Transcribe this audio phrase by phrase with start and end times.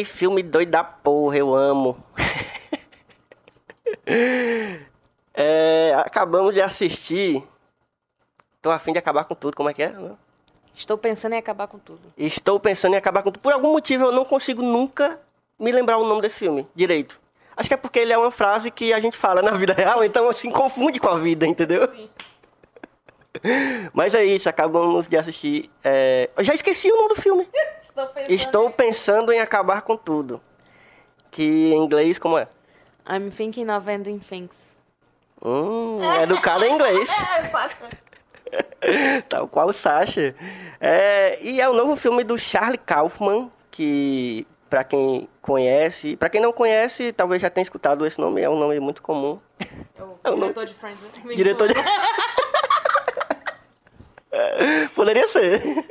[0.00, 1.96] que filme doido da porra, eu amo.
[5.32, 7.42] É, acabamos de assistir.
[8.60, 9.94] Tô afim de acabar com tudo, como é que é?
[10.74, 12.00] Estou pensando em acabar com tudo.
[12.18, 13.40] Estou pensando em acabar com tudo.
[13.40, 15.20] Por algum motivo eu não consigo nunca
[15.58, 17.18] me lembrar o nome desse filme direito.
[17.56, 20.04] Acho que é porque ele é uma frase que a gente fala na vida real,
[20.04, 21.88] então assim confunde com a vida, entendeu?
[21.88, 22.10] Sim.
[23.92, 25.70] Mas é isso, acabamos de assistir.
[25.84, 26.30] É...
[26.36, 27.48] Eu já esqueci o nome do filme.
[27.82, 30.40] Estou pensando, Estou pensando em acabar com tudo.
[31.30, 32.48] Que em inglês como é?
[33.08, 34.54] I'm thinking of ending things.
[35.42, 37.08] Hum, educado em inglês.
[37.38, 37.88] É, Sasha.
[39.28, 40.34] Tal qual o Sasha.
[40.80, 46.40] É, e é o novo filme do Charlie Kaufman, que para quem conhece, para quem
[46.40, 49.38] não conhece, talvez já tenha escutado esse nome, é um nome muito comum.
[49.58, 51.00] É o Eu não- diretor de Friends.
[51.24, 51.34] né?
[51.34, 51.74] Diretor de...
[54.94, 55.84] Poderia ser.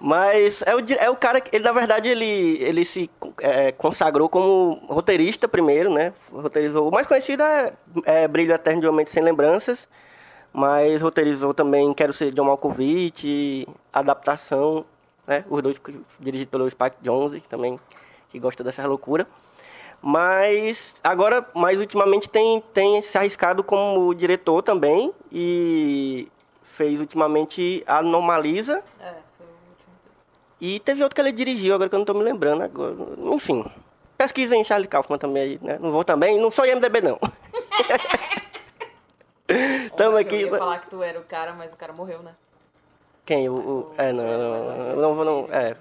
[0.00, 3.10] Mas é o, é o cara que, ele na verdade, ele, ele se
[3.40, 6.12] é, consagrou como roteirista primeiro, né?
[6.32, 6.88] Roteirizou.
[6.88, 7.72] O mais conhecido é,
[8.04, 9.86] é Brilho Eterno de Homem Sem Lembranças,
[10.52, 14.84] mas roteirizou também Quero Ser John Malkovich, Adaptação,
[15.26, 15.44] né?
[15.50, 15.80] Os dois
[16.18, 17.78] dirigidos pelo Spike Jonze, que também
[18.30, 19.26] que gosta dessa loucura.
[20.00, 26.28] Mas agora, mais ultimamente, tem, tem se arriscado como diretor também e
[26.76, 29.94] fez ultimamente Anomalisa É, foi o último.
[30.60, 32.94] e teve outro que ele dirigiu, agora que eu não tô me lembrando agora.
[33.34, 33.64] Enfim,
[34.18, 35.78] pesquisa em Charlie Kaufman também aí, né?
[35.80, 37.18] Não vou também, não sou IMDB não.
[39.96, 40.42] Tamo aqui.
[40.42, 42.32] Eu ia falar que tu era o cara, mas o cara morreu, né?
[43.24, 43.48] Quem?
[43.48, 45.48] O, o- é, não, não, não, não vou não.
[45.50, 45.76] É.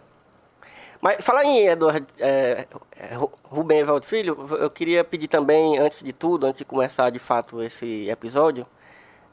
[1.01, 2.65] Mas falar em Eduardo é,
[2.97, 7.09] é, Ru- Rubem Evaldo Filho, eu queria pedir também, antes de tudo, antes de começar
[7.11, 8.65] de fato esse episódio,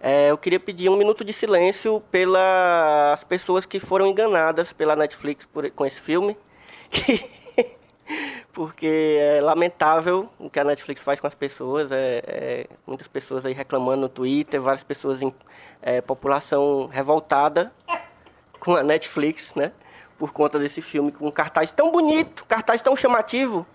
[0.02, 5.46] é, eu queria pedir um minuto de silêncio pelas pessoas que foram enganadas pela Netflix
[5.46, 6.36] por- com esse filme.
[8.52, 11.90] Porque é lamentável o que a Netflix faz com as pessoas.
[11.90, 15.32] É, é, muitas pessoas aí reclamando no Twitter, várias pessoas em
[15.80, 17.72] é, população revoltada
[18.60, 19.72] com a Netflix, né?
[20.18, 23.66] Por conta desse filme com um cartaz tão bonito, cartaz tão chamativo.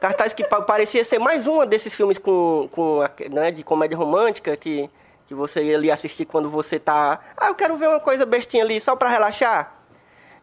[0.00, 4.56] Cartaz que pa- parecia ser mais uma desses filmes com, com né, de comédia romântica
[4.56, 4.90] que,
[5.32, 7.20] que você ia ali assistir quando você tá.
[7.36, 9.74] Ah, eu quero ver uma coisa bestinha ali só pra relaxar.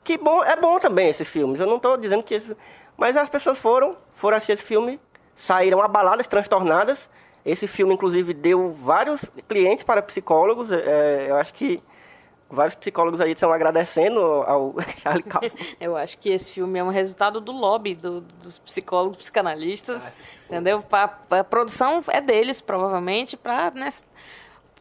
[0.03, 1.59] Que bom, é bom também esses filmes.
[1.59, 2.55] Eu não estou dizendo que esse...
[2.97, 4.99] Mas as pessoas foram, foram assistir esse filme,
[5.35, 7.09] saíram abaladas, transtornadas.
[7.45, 10.69] Esse filme, inclusive, deu vários clientes para psicólogos.
[10.71, 11.81] É, eu acho que
[12.49, 15.51] vários psicólogos aí estão agradecendo ao Charlie Kaufman.
[15.79, 20.11] Eu acho que esse filme é um resultado do lobby do- dos psicólogos, psicanalistas,
[20.47, 20.81] entendeu?
[20.81, 23.71] Pa- A, produção é deles, provavelmente, para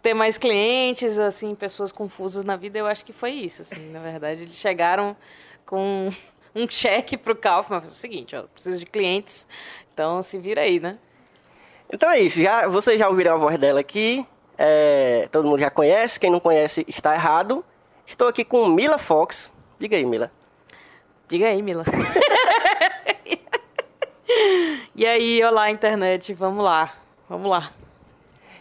[0.02, 2.78] ter mais clientes, assim, pessoas confusas na vida.
[2.78, 4.42] Eu acho que foi isso, assim, na verdade.
[4.42, 5.16] Eles chegaram
[5.64, 6.10] com
[6.54, 7.82] um cheque pro Kaufman.
[7.84, 9.46] É o seguinte, ó, preciso de clientes,
[9.92, 10.98] então se vira aí, né?
[11.92, 14.26] Então é isso, já, vocês já ouviram a voz dela aqui,
[14.58, 17.64] é, todo mundo já conhece, quem não conhece está errado.
[18.06, 19.50] Estou aqui com Mila Fox.
[19.78, 20.30] Diga aí, Mila.
[21.28, 21.84] Diga aí, Mila.
[24.96, 26.92] e aí, olá, internet, vamos lá,
[27.28, 27.72] vamos lá.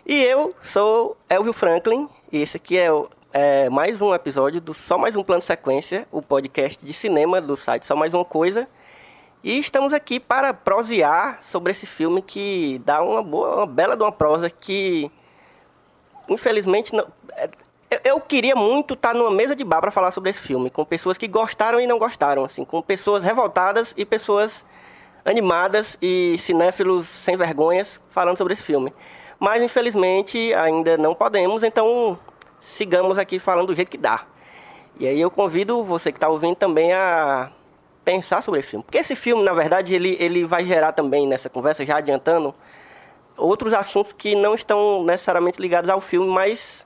[0.08, 4.74] E eu sou Elvio Franklin, e esse aqui é, o- é mais um episódio do
[4.74, 8.68] Só Mais Um Plano Sequência, o podcast de cinema do site Só Mais Uma Coisa.
[9.44, 14.04] E estamos aqui para prosear sobre esse filme que dá uma boa, uma bela de
[14.04, 15.12] uma prosa que,
[16.30, 17.06] infelizmente, não,
[17.36, 17.50] é-
[17.92, 20.86] eu- eu queria muito estar numa mesa de bar para falar sobre esse filme, com
[20.86, 24.66] pessoas que gostaram e não gostaram, assim, com pessoas revoltadas e pessoas
[25.26, 28.94] animadas e cinéfilos sem vergonhas falando sobre esse filme.
[29.40, 32.18] Mas infelizmente ainda não podemos, então
[32.62, 34.26] sigamos aqui falando do jeito que dá.
[35.00, 37.52] E aí eu convido você que está ouvindo também a
[38.04, 38.84] pensar sobre esse filme.
[38.84, 42.54] Porque esse filme, na verdade, ele, ele vai gerar também nessa conversa, já adiantando,
[43.36, 46.86] outros assuntos que não estão necessariamente ligados ao filme, mas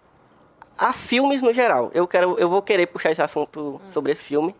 [0.77, 1.89] a filmes no geral.
[1.93, 4.55] Eu, quero, eu vou querer puxar esse assunto sobre esse filme,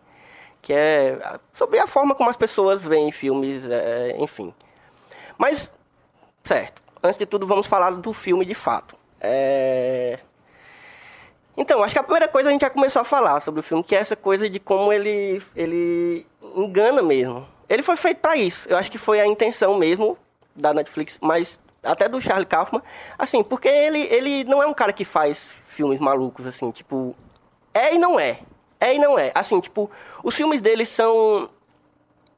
[0.62, 1.18] que é
[1.52, 4.54] sobre a forma como as pessoas veem filmes, é, enfim.
[5.36, 5.70] Mas,
[6.44, 8.96] certo, antes de tudo, vamos falar do filme de fato.
[9.20, 10.18] É...
[11.56, 13.84] Então, acho que a primeira coisa a gente já começou a falar sobre o filme,
[13.84, 16.26] que é essa coisa de como ele, ele
[16.56, 17.46] engana mesmo.
[17.68, 18.68] Ele foi feito para isso.
[18.68, 20.16] Eu acho que foi a intenção mesmo
[20.56, 22.82] da Netflix, mas até do Charlie Kaufman,
[23.18, 27.14] assim, porque ele, ele não é um cara que faz filmes malucos, assim, tipo...
[27.74, 28.38] É e não é.
[28.78, 29.32] É e não é.
[29.34, 29.90] Assim, tipo,
[30.22, 31.50] os filmes dele são...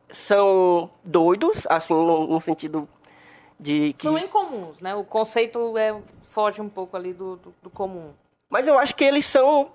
[0.08, 2.88] São doidos, assim, no sentido
[3.59, 4.03] de que...
[4.03, 4.95] São incomuns, né?
[4.95, 5.97] O conceito é,
[6.31, 8.11] foge um pouco ali do, do, do comum.
[8.51, 9.71] Mas eu acho que eles são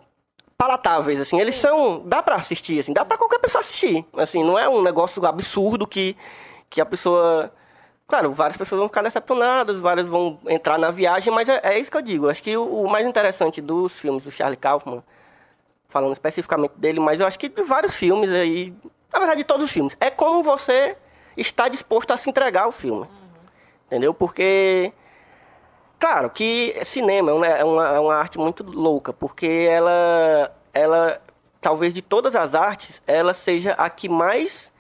[0.57, 1.39] palatáveis, assim.
[1.39, 2.01] Eles são...
[2.05, 2.93] Dá pra assistir, assim.
[2.93, 4.05] Dá pra qualquer pessoa assistir.
[4.13, 6.15] Assim, não é um negócio absurdo que,
[6.69, 7.51] que a pessoa...
[8.07, 11.91] Claro, várias pessoas vão ficar decepcionadas, várias vão entrar na viagem, mas é, é isso
[11.91, 12.29] que eu digo.
[12.29, 15.03] Acho que o, o mais interessante dos filmes do Charlie Kaufman,
[15.87, 18.73] falando especificamente dele, mas eu acho que de vários filmes aí...
[19.11, 19.97] Na verdade, de todos os filmes.
[19.99, 20.95] É como você
[21.35, 23.07] está disposto a se entregar ao filme.
[23.89, 24.13] Entendeu?
[24.13, 24.93] Porque...
[25.99, 31.21] Claro que cinema é uma, é uma, é uma arte muito louca, porque ela, ela,
[31.59, 34.71] talvez de todas as artes, ela seja a que mais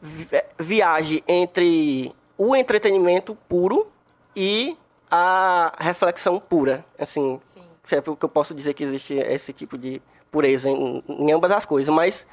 [0.00, 3.88] vi- viaje entre o entretenimento puro
[4.36, 4.78] e
[5.10, 6.84] a reflexão pura.
[6.96, 7.64] Assim, Sim.
[7.82, 10.00] se é porque eu posso dizer que existe esse tipo de
[10.30, 12.24] pureza em, em ambas as coisas, mas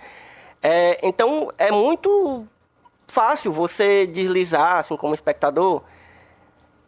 [0.62, 2.48] é, então é muito
[3.08, 5.82] fácil você deslizar, assim, como espectador,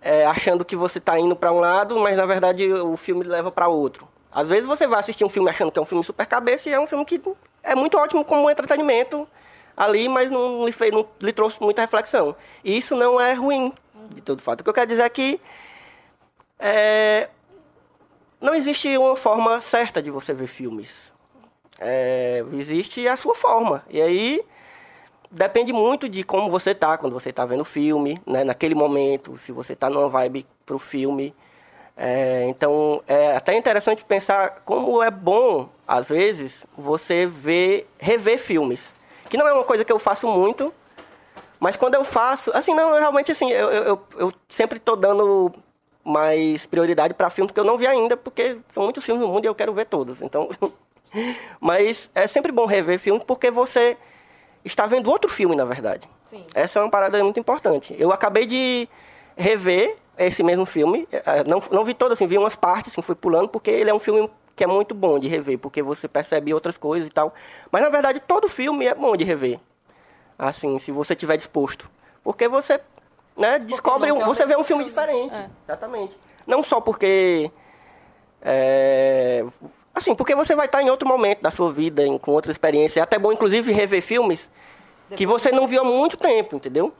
[0.02, 3.52] é, achando que você está indo para um lado, mas na verdade o filme leva
[3.52, 4.08] para outro.
[4.32, 6.74] Às vezes você vai assistir um filme achando que é um filme super cabeça e
[6.74, 7.22] é um filme que
[7.64, 9.28] é muito ótimo como entretenimento
[9.76, 12.36] ali, mas não lhe, fez, não lhe trouxe muita reflexão.
[12.64, 13.74] E isso não é ruim,
[14.10, 14.62] de todo fato.
[14.62, 15.42] O que eu quero dizer é que
[16.60, 17.30] é,
[18.40, 20.90] não existe uma forma certa de você ver filmes.
[21.80, 23.84] É, existe a sua forma.
[23.90, 24.46] E aí
[25.32, 28.44] depende muito de como você tá quando você tá vendo o filme, né?
[28.44, 31.34] Naquele momento, se você tá numa vibe pro filme.
[31.96, 38.94] É, então, é até interessante pensar como é bom, às vezes, você ver, rever filmes.
[39.30, 40.74] Que não é uma coisa que eu faço muito,
[41.60, 45.52] mas quando eu faço, assim, não, realmente, assim, eu, eu, eu- eu sempre tô dando
[46.04, 49.44] mais prioridade para filmes que eu não vi ainda, porque são muitos filmes no mundo
[49.46, 50.22] e eu quero ver todos.
[50.22, 50.50] Então,
[51.60, 53.98] mas é sempre bom rever filmes porque você
[54.64, 56.08] está vendo outro filme, na verdade.
[56.26, 56.46] Sim.
[56.54, 57.96] Essa é uma parada muito importante.
[57.98, 58.88] Eu acabei de
[59.38, 61.08] rever esse mesmo filme.
[61.12, 63.94] eh, Não, não vi todo, assim, vi umas partes, assim, fui pulando, porque ele é
[63.94, 67.34] um filme que é muito bom de rever, porque você percebe outras coisas e tal.
[67.72, 69.60] Mas, na verdade, todo filme é bom de rever.
[70.38, 71.90] Assim, se você estiver disposto.
[72.24, 72.80] Porque você,
[73.38, 74.86] né, descobre, um- quer o você vê um filme filme.
[74.86, 75.36] diferente.
[75.36, 75.50] É.
[75.66, 76.18] Exatamente.
[76.46, 77.50] Não só porque...
[78.42, 79.46] é,
[80.00, 83.00] assim, porque você vai estar em outro momento da sua vida, em- com outra experiência.
[83.00, 84.50] É até bom, inclusive, rever filmes
[85.16, 86.94] que você não viu há muito tempo, entendeu?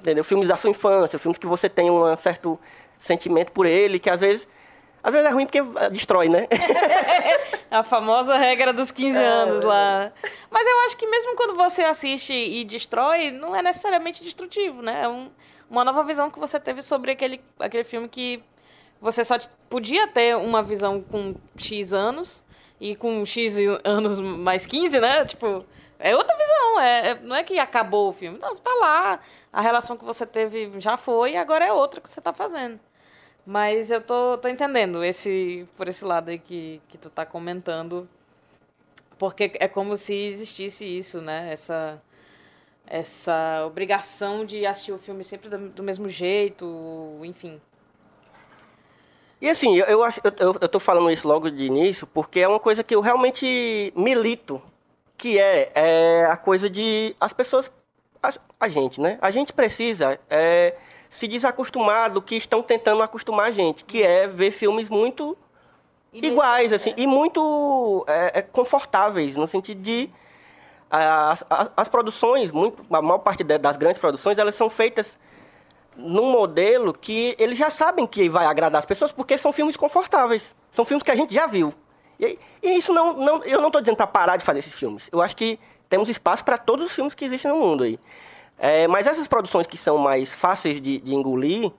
[0.00, 0.22] Entendeu?
[0.24, 2.58] Filmes da sua infância, filmes que você tem um certo
[3.00, 4.46] sentimento por ele, que às vezes...
[5.02, 6.48] Às vezes é ruim porque eh, destrói, né?
[7.70, 9.24] A famosa regra dos 15 É.
[9.24, 10.10] anos lá.
[10.50, 15.02] Mas eu acho que mesmo quando você assiste e destrói, não é necessariamente destrutivo, né?
[15.04, 15.30] É um-
[15.70, 18.42] uma nova visão que você teve sobre aquele, aquele filme que
[19.00, 19.38] você só
[19.68, 22.44] podia ter uma visão com X anos
[22.80, 25.24] e com X anos mais 15, né?
[25.24, 25.64] Tipo,
[25.98, 26.80] é outra visão.
[26.80, 28.38] É, é- não é que acabou o filme.
[28.38, 29.20] Não, tá lá.
[29.52, 32.78] A relação que você teve já foi e agora é outra que você tá fazendo.
[33.46, 38.08] Mas eu tô, tô entendendo esse, por esse lado aí que, que tu tá comentando.
[39.18, 41.52] Porque é como se existisse isso, né?
[41.52, 42.00] Essa,
[42.86, 46.66] essa obrigação de assistir o filme sempre do, do mesmo jeito,
[47.24, 47.60] enfim.
[49.40, 52.48] E assim, eu, eu, acho, eu, eu, tô falando isso logo de início porque é
[52.48, 54.60] uma coisa que eu realmente milito,
[55.16, 57.70] que é, é a coisa de as pessoas,
[58.20, 59.16] a, a gente, né?
[59.20, 60.74] A gente precisa é,
[61.08, 65.36] se desacostumar do que estão tentando acostumar a gente, que é ver filmes muito
[66.12, 70.10] iguais, assim, e muito é, é, confortáveis, no sentido de
[70.90, 75.18] as, as, as produções, muito, a maior parte das grandes produções, elas são feitas
[75.98, 80.54] num modelo que eles já sabem que vai agradar as pessoas, porque são filmes confortáveis.
[80.70, 81.74] São filmes que a gente já viu.
[82.20, 83.44] E, e isso não, não.
[83.44, 85.08] Eu não tô dizendo para parar de fazer esses filmes.
[85.10, 87.98] Eu acho que temos espaço para todos os filmes que existem no mundo aí.
[88.58, 91.70] É, mas essas produções que são mais fáceis de, de engolir,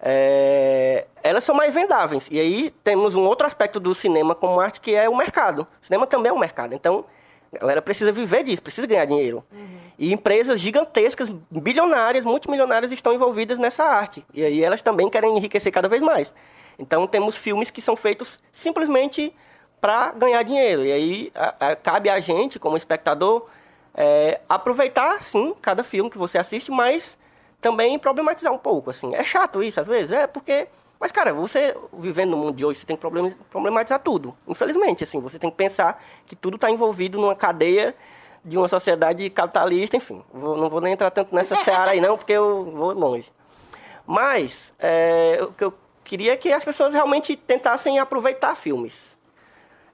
[0.00, 2.26] é, elas são mais vendáveis.
[2.30, 5.66] E aí temos um outro aspecto do cinema como arte que é o mercado.
[5.82, 6.74] O cinema também é um mercado.
[6.74, 7.04] Então,
[7.52, 9.44] a galera precisa viver disso, precisa ganhar dinheiro.
[9.52, 9.80] Uhum.
[9.98, 14.24] E empresas gigantescas, bilionárias, multimilionárias estão envolvidas nessa arte.
[14.32, 16.32] E aí elas também querem enriquecer cada vez mais.
[16.78, 19.34] Então temos filmes que são feitos simplesmente
[19.80, 20.84] para ganhar dinheiro.
[20.84, 23.46] E aí a, a, cabe a gente, como espectador,
[23.94, 27.18] é, aproveitar, sim, cada filme que você assiste, mas
[27.60, 28.90] também problematizar um pouco.
[28.90, 29.14] Assim.
[29.14, 30.68] É chato isso, às vezes, é porque...
[31.00, 34.36] Mas, cara, você vivendo no mundo de hoje, você tem que problematizar tudo.
[34.46, 37.96] Infelizmente, assim, você tem que pensar que tudo está envolvido numa cadeia
[38.44, 40.22] de uma sociedade capitalista, enfim.
[40.30, 43.32] Vou, não vou nem entrar tanto nessa seara aí não, porque eu vou longe.
[44.06, 45.72] Mas, é, o que eu
[46.04, 48.94] queria é que as pessoas realmente tentassem aproveitar filmes.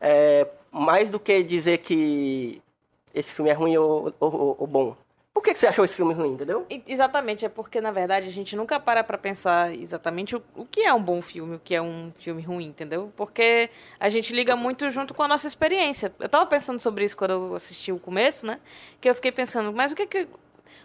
[0.01, 2.61] É, mais do que dizer que
[3.15, 4.97] esse filme é ruim ou, ou, ou bom.
[5.37, 6.65] Por que, você achou esse filme ruim, entendeu?
[6.87, 10.81] Exatamente, é porque, na verdade, a gente nunca para pra pensar exatamente o, o que
[10.81, 13.13] é um bom filme, o que é um filme ruim, entendeu?
[13.15, 13.69] Porque
[14.01, 16.11] a gente liga muito junto com a nossa experiência.
[16.19, 18.59] Eu tava pensando sobre isso quando eu assisti o começo, né?
[18.99, 20.27] Que eu fiquei pensando, mas o que que...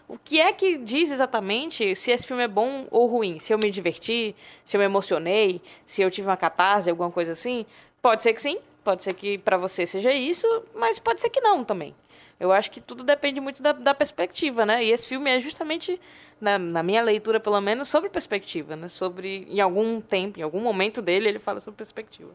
[0.06, 3.40] O que é que diz exatamente se esse filme é bom ou ruim?
[3.40, 7.32] Se eu me diverti, se eu me emocionei, se eu tive uma catarse, alguma coisa
[7.32, 7.66] assim?
[8.02, 11.40] Pode ser que sim, pode ser que para você seja isso, mas pode ser que
[11.40, 11.96] não também.
[12.42, 14.84] Eu acho que tudo depende muito da, da perspectiva, né?
[14.84, 16.02] E esse filme é justamente,
[16.42, 18.88] na, na, minha leitura pelo menos, sobre perspectiva, né?
[18.88, 22.32] Sobre, em algum tempo, em algum momento dele, ele fala sobre perspectiva.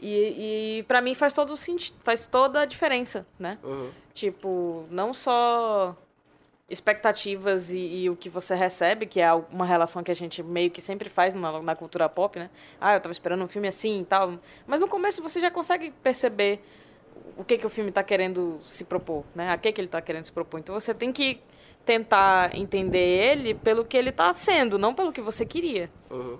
[0.00, 1.52] E, e para mim faz todo
[2.04, 3.58] faz toda a diferença, né?
[3.64, 3.90] Uhum.
[4.14, 5.96] Tipo, não só
[6.70, 10.70] expectativas e, e, o que você recebe, que é uma relação que a gente meio
[10.70, 12.48] que sempre faz na, na cultura pop, né?
[12.80, 14.38] Ah, eu tava esperando um filme assim e tal.
[14.64, 16.62] Mas no começo você já consegue perceber
[17.36, 19.50] o que, que o filme está querendo se propor, né?
[19.50, 20.60] A que, que ele está querendo se propor.
[20.60, 21.40] Então você tem que
[21.84, 25.90] tentar entender ele pelo que ele está sendo, não pelo que você queria.
[26.10, 26.38] Uhum.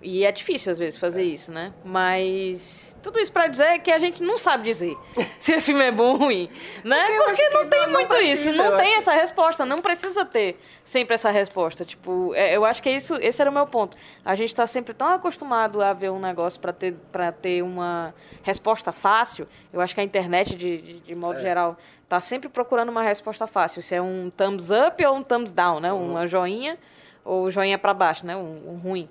[0.00, 1.24] E é difícil, às vezes, fazer é.
[1.24, 1.72] isso, né?
[1.84, 4.96] Mas tudo isso para dizer que a gente não sabe dizer
[5.40, 6.48] se esse filme é bom ou ruim,
[6.84, 7.04] né?
[7.16, 10.60] Porque, Porque não tem não, muito precisa, isso, não tem essa resposta, não precisa ter
[10.84, 11.84] sempre essa resposta.
[11.84, 13.96] Tipo, é, eu acho que isso, esse era o meu ponto.
[14.24, 18.14] A gente está sempre tão acostumado a ver um negócio para ter, pra ter uma
[18.44, 19.48] resposta fácil.
[19.72, 21.42] Eu acho que a internet, de, de, de modo é.
[21.42, 23.82] geral, está sempre procurando uma resposta fácil.
[23.82, 25.92] Se é um thumbs up ou um thumbs down, né?
[25.92, 26.12] Uhum.
[26.12, 26.78] Uma joinha
[27.24, 28.36] ou joinha para baixo, né?
[28.36, 29.08] Um, um ruim.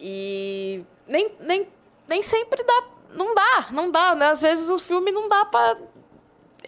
[0.00, 1.68] E nem, nem,
[2.08, 2.82] nem sempre dá.
[3.14, 4.14] Não dá, não dá.
[4.14, 4.26] Né?
[4.30, 5.76] Às vezes o filme não dá pra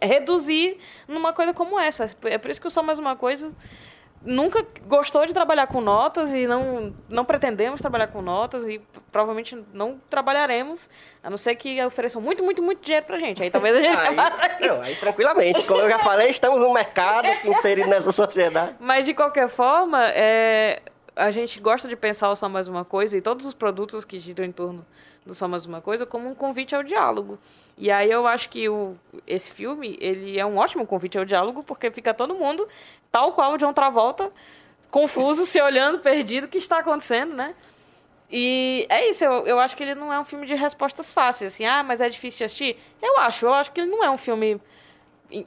[0.01, 2.05] reduzir numa coisa como essa.
[2.25, 3.57] É por isso que eu sou mais uma coisa.
[4.25, 9.61] Nunca gostou de trabalhar com notas e não, não pretendemos trabalhar com notas e provavelmente
[9.73, 10.89] não trabalharemos,
[11.25, 13.43] a não ser que ofereçam muito, muito, muito dinheiro pra gente.
[13.43, 15.65] Aí talvez a gente aí, não, aí tranquilamente.
[15.65, 18.77] Como eu já falei, estamos no mercado inserido nessa sociedade.
[18.79, 20.83] Mas de qualquer forma, é,
[21.14, 24.19] a gente gosta de pensar o Só Mais Uma Coisa e todos os produtos que
[24.19, 24.85] giram em torno
[25.25, 27.38] do Só Mais Uma Coisa como um convite ao diálogo.
[27.76, 31.62] E aí eu acho que o, esse filme, ele é um ótimo convite ao diálogo,
[31.62, 32.66] porque fica todo mundo,
[33.11, 34.33] tal qual o John Travolta,
[34.90, 37.54] confuso, se olhando, perdido, o que está acontecendo, né?
[38.31, 41.52] E é isso, eu, eu acho que ele não é um filme de respostas fáceis,
[41.52, 42.78] assim, ah, mas é difícil de assistir.
[43.02, 44.59] Eu acho, eu acho que ele não é um filme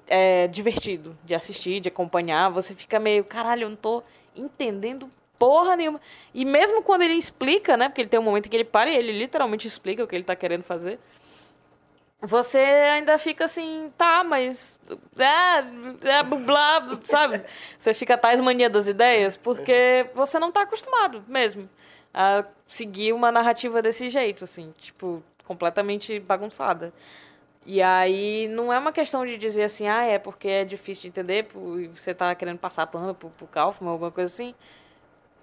[0.08, 2.50] é, divertido de assistir, de acompanhar.
[2.52, 4.04] Você fica meio, caralho, eu não tô
[4.36, 6.02] entendendo porra nenhuma.
[6.34, 7.90] E mesmo quando ele explica, né?
[7.90, 10.16] Porque ele tem um momento em que ele para e ele literalmente explica o que
[10.16, 11.00] ele tá querendo fazer.
[12.22, 14.80] Você ainda fica assim, tá, mas.
[15.18, 17.44] É, é blá, sabe?
[17.78, 21.70] Você fica tais mania das ideias, porque você não tá acostumado mesmo
[22.14, 26.94] a seguir uma narrativa desse jeito, assim, tipo, completamente bagunçada.
[27.66, 31.08] E aí não é uma questão de dizer assim, ah, é porque é difícil de
[31.10, 31.48] entender,
[31.94, 34.56] você tá querendo passar pano pro, pro Kaufman, alguma coisa assim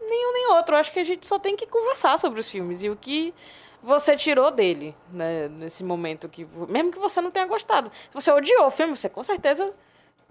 [0.08, 0.74] nenhum nem outro.
[0.74, 3.34] Eu acho que a gente só tem que conversar sobre os filmes e o que
[3.82, 7.90] você tirou dele, né, nesse momento que mesmo que você não tenha gostado.
[8.08, 9.74] Se você odiou o filme, você com certeza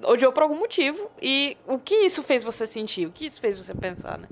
[0.03, 3.57] odiou por algum motivo e o que isso fez você sentir, o que isso fez
[3.57, 4.27] você pensar, né?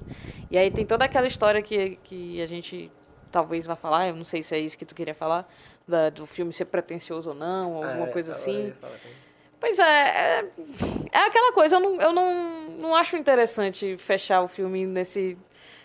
[0.50, 2.92] E aí tem toda aquela história que, que a gente
[3.32, 5.48] talvez vá falar, eu não sei se é isso que tu queria falar,
[5.88, 8.74] da, do filme ser pretencioso ou não, ou alguma é, coisa assim.
[9.60, 10.46] Pois é, é,
[11.12, 15.38] é, aquela coisa, eu, não, eu não, não acho interessante fechar o filme nesse,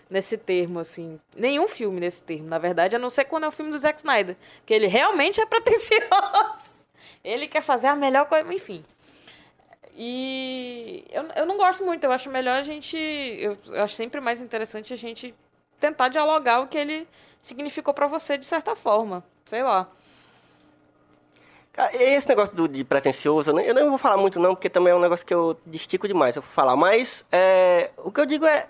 [0.09, 1.19] nesse termo, assim.
[1.37, 3.99] Nenhum filme nesse termo, na verdade, a não ser quando é o filme do Zack
[3.99, 4.37] Snyder.
[4.65, 6.87] Que ele realmente é pretencioso.
[7.25, 8.85] Ele quer fazer a melhor coisa, enfim.
[9.97, 12.97] E eu, eu não gosto muito, eu acho melhor a gente.
[12.97, 15.35] Eu, eu acho sempre mais interessante a gente
[15.81, 17.09] tentar dialogar o que ele
[17.41, 19.25] significou para você de certa forma.
[19.47, 19.89] Sei lá.
[21.75, 24.71] Cara, Esse negócio do, de pretencioso, eu nem- eu não vou falar muito não, porque
[24.71, 26.77] também é um negócio que eu destico demais eu vou falar.
[26.77, 28.69] Mas é, o que eu digo é,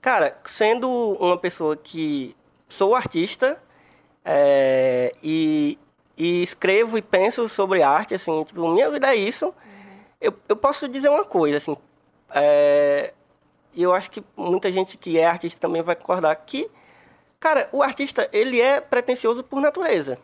[0.00, 0.88] cara, sendo
[1.20, 2.34] uma pessoa que
[2.68, 3.60] sou artista
[4.24, 5.78] é, e,
[6.16, 9.54] e escrevo e penso sobre arte, assim, tipo, minha vida é isso,
[10.20, 11.76] eu, eu posso dizer uma coisa, assim,
[12.34, 13.12] é,
[13.74, 16.70] e eu acho que muita gente que é artista também vai concordar que,
[17.40, 20.18] cara, o artista, ele é pretencioso por natureza.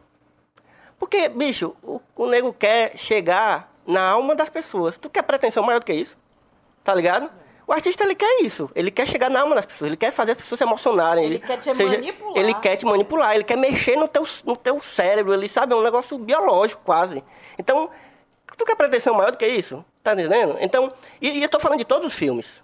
[1.04, 4.96] Porque, bicho, o, o nego quer chegar na alma das pessoas.
[4.96, 6.16] Tu quer pretensão maior do que isso?
[6.82, 7.30] Tá ligado?
[7.66, 8.70] O artista, ele quer isso.
[8.74, 9.88] Ele quer chegar na alma das pessoas.
[9.88, 11.26] Ele quer fazer as pessoas se emocionarem.
[11.26, 12.36] Ele quer te manipular.
[12.38, 13.34] Ele quer te manipular.
[13.34, 15.34] Ele quer mexer no teu, no teu cérebro.
[15.34, 17.22] Ele sabe, é um negócio biológico quase.
[17.58, 17.90] Então,
[18.56, 19.84] tu quer pretensão maior do que isso?
[20.02, 20.56] Tá entendendo?
[20.58, 22.62] Então, e, e eu tô falando de todos os filmes.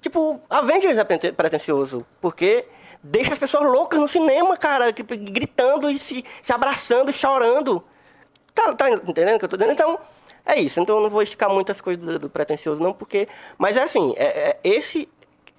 [0.00, 2.06] Tipo, Avengers é prete- pretencioso.
[2.20, 2.64] Porque
[3.02, 4.90] deixa as pessoas loucas no cinema, cara.
[4.92, 7.82] Gritando e se, se abraçando, e chorando.
[8.54, 9.72] Tá, tá entendendo o que eu tô dizendo?
[9.72, 9.98] Então,
[10.44, 10.78] é isso.
[10.80, 13.28] Então eu não vou esticar muitas coisas do, do pretencioso, não, porque.
[13.58, 15.08] Mas é assim, é, é- esse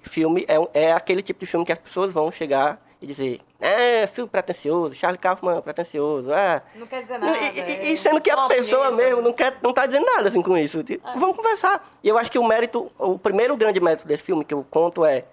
[0.02, 4.06] filme é, é aquele tipo de filme que as pessoas vão chegar e dizer, é,
[4.06, 6.62] filme pretencioso, Charlie Kaufman pretencioso, ah.
[6.74, 7.36] Não quer dizer E- nada.
[7.38, 10.40] E, é e sendo que a pessoa mesmo não, quer, não tá dizendo nada assim
[10.42, 10.82] com isso.
[10.84, 11.86] Tipo, Vamos conversar.
[12.02, 15.04] E eu acho que o mérito, o primeiro grande mérito desse filme que eu conto
[15.04, 15.24] é,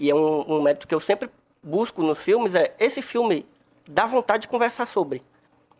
[0.00, 1.30] e é um, um mérito que eu sempre
[1.62, 3.46] busco nos filmes, é esse filme
[3.86, 5.22] dá vontade de conversar sobre.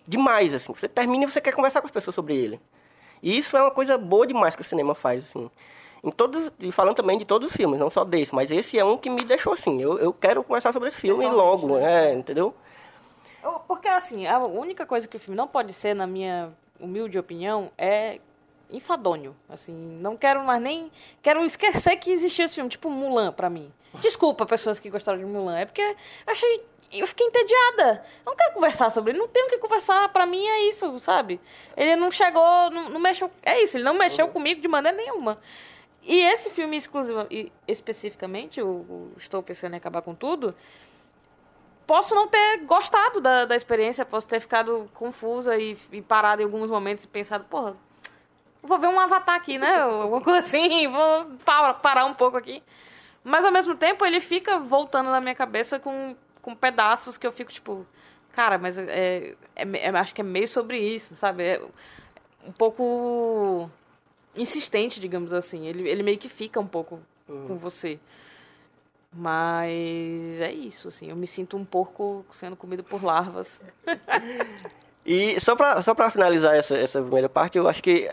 [0.07, 0.73] Demais, assim.
[0.75, 2.61] Você termina e você quer conversar com as pessoas sobre ele.
[3.23, 5.51] E isso é uma coisa boa demais que o cinema faz, assim.
[6.05, 8.85] Em todos, e falando também de todos os filmes, não só desse, mas esse é
[8.85, 9.81] um que me deixou assim.
[9.81, 12.11] Eu, eu quero conversar sobre esse filme logo, né?
[12.11, 12.55] é, entendeu?
[13.43, 17.19] Eu- Porque, assim, a única coisa que o filme não pode ser, na minha humilde
[17.19, 18.19] opinião, é
[18.73, 19.37] enfadonho.
[19.49, 20.91] Assim, não quero mais nem...
[21.23, 23.73] Quero esquecer que existiu esse filme, tipo Mulan, pra mim.
[24.01, 25.59] Desculpa, pessoas que gostaram de Mulan.
[25.59, 25.97] É porque
[26.27, 26.65] achei...
[26.93, 28.05] Eu fiquei entediada.
[28.27, 29.19] Eu não quero conversar sobre ele.
[29.19, 30.09] Não tenho o que conversar.
[30.09, 31.41] Pra mim é isso, sabe?
[31.77, 32.71] Ele não chegou...
[32.71, 33.31] Não, não mexeu...
[33.43, 35.39] É isso, ele não mexeu comigo de maneira nenhuma.
[36.03, 40.55] E esse filme exclusivo, e especificamente, o, Estou Pensando em Acabar com Tudo
[41.91, 46.45] posso não ter gostado da, da experiência, posso ter ficado confusa e, e parado em
[46.45, 47.77] alguns momentos e pensado, porra,
[48.63, 49.81] vou ver um avatar aqui, né?
[49.83, 52.63] Alguma coisa assim, vou pa- parar um pouco aqui.
[53.23, 57.33] Mas ao mesmo tempo ele fica voltando na minha cabeça com, com pedaços que eu
[57.33, 57.87] fico tipo,
[58.33, 61.45] cara, mas é, é, é- acho que é meio sobre isso, sabe?
[61.45, 61.63] É
[62.47, 63.71] um pouco
[64.35, 65.67] insistente, digamos assim.
[65.67, 67.99] Ele, ele meio que fica um pouco com você.
[69.13, 71.11] Mas é isso, assim.
[71.11, 73.61] Eu me sinto um porco sendo comido por larvas.
[75.05, 78.07] E só pra, só pra finalizar essa, essa primeira parte, eu acho que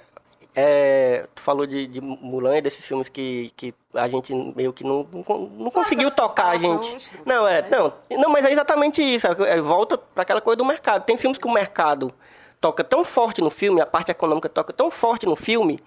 [0.60, 4.84] é, tu falou de, de Mulan e desses filmes que, que a gente meio que
[4.84, 7.12] não, não, não conseguiu tocar a gente.
[7.24, 7.70] Não, é, né?
[7.70, 9.28] não, não, mas é exatamente isso.
[9.28, 11.06] é, volta pra aquela coisa do mercado.
[11.06, 12.12] Tem filmes que o mercado
[12.60, 15.80] toca tão forte no filme, a parte econômica toca tão forte no filme,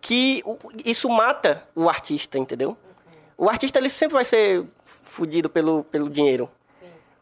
[0.00, 0.42] que
[0.84, 2.76] isso mata o artista, entendeu?
[3.38, 6.50] O artista ele sempre vai ser fudido pelo, pelo dinheiro.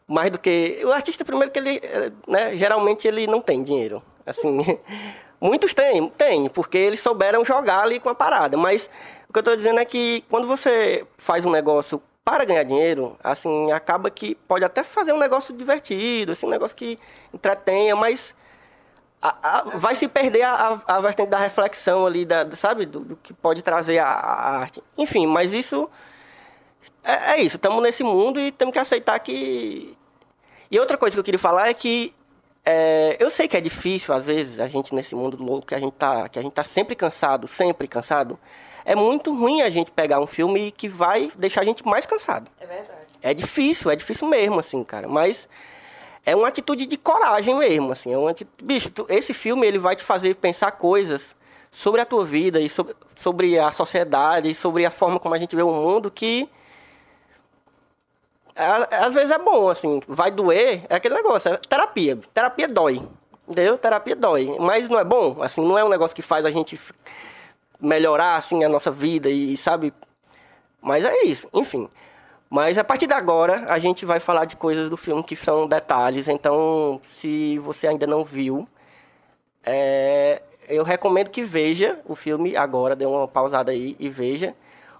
[0.07, 0.81] Mais do que.
[0.83, 1.79] O artista, primeiro, que ele.
[1.83, 4.01] eh, Né, geralmente ele não tem dinheiro.
[4.25, 4.57] Assim.
[5.41, 8.55] Muitos têm, têm, porque eles souberam jogar ali com a parada.
[8.55, 8.87] Mas
[9.27, 13.17] o que eu estou dizendo é que quando você faz um negócio para ganhar dinheiro,
[13.23, 16.99] assim, acaba que pode até fazer um negócio divertido, assim, um negócio que
[17.33, 18.35] entretenha, mas
[19.19, 22.85] a- a- vai se perder a, a, vertente da reflexão ali, da, sabe?
[22.85, 24.83] Do, do que pode trazer a, a arte.
[24.97, 25.89] Enfim, mas isso.
[27.03, 29.97] É, é isso, estamos nesse mundo e temos que aceitar que.
[30.69, 32.13] E outra coisa que eu queria falar é que.
[32.65, 35.79] É, eu sei que é difícil, às vezes, a gente nesse mundo louco, que a
[35.79, 38.37] gente tá, que a gente tá sempre cansado, sempre cansado.
[38.85, 42.49] É muito ruim a gente pegar um filme que vai deixar a gente mais cansado.
[42.59, 42.89] É verdade.
[43.21, 45.07] É difícil, é difícil mesmo, assim, cara.
[45.07, 45.47] Mas
[46.25, 48.11] é uma atitude de coragem mesmo, assim.
[48.13, 51.35] É uma ati- Bicho, tu- esse filme ele vai te fazer pensar coisas
[51.71, 55.37] sobre a tua vida e sobre, sobre a sociedade e sobre a forma como a
[55.37, 56.49] gente vê o mundo que
[58.55, 62.17] às vezes é bom, assim, vai doer, é aquele negócio, é terapia.
[62.33, 63.01] Terapia dói,
[63.47, 63.77] entendeu?
[63.77, 66.79] Terapia dói, mas não é bom, assim, não é um negócio que faz a gente
[67.79, 69.93] melhorar, assim, a nossa vida e, sabe,
[70.81, 71.89] mas é isso, enfim.
[72.49, 75.67] Mas a partir de agora, a gente vai falar de coisas do filme que são
[75.67, 76.27] detalhes.
[76.27, 78.67] Então, se você ainda não viu,
[79.63, 84.53] é, eu recomendo que veja o filme agora, dê uma pausada aí e veja.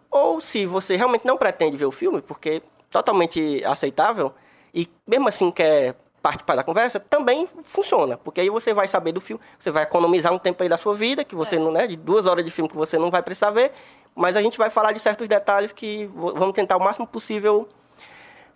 [0.10, 4.34] Ou se você realmente não pretende ver o filme, porque é totalmente aceitável,
[4.74, 8.18] e mesmo assim quer participar da conversa, também funciona.
[8.18, 10.94] Porque aí você vai saber do filme, você vai economizar um tempo aí da sua
[10.94, 13.50] vida, que você não, né, de duas horas de filme que você não vai precisar
[13.50, 13.72] ver,
[14.14, 17.68] mas a gente vai falar de certos detalhes que vamos tentar o máximo possível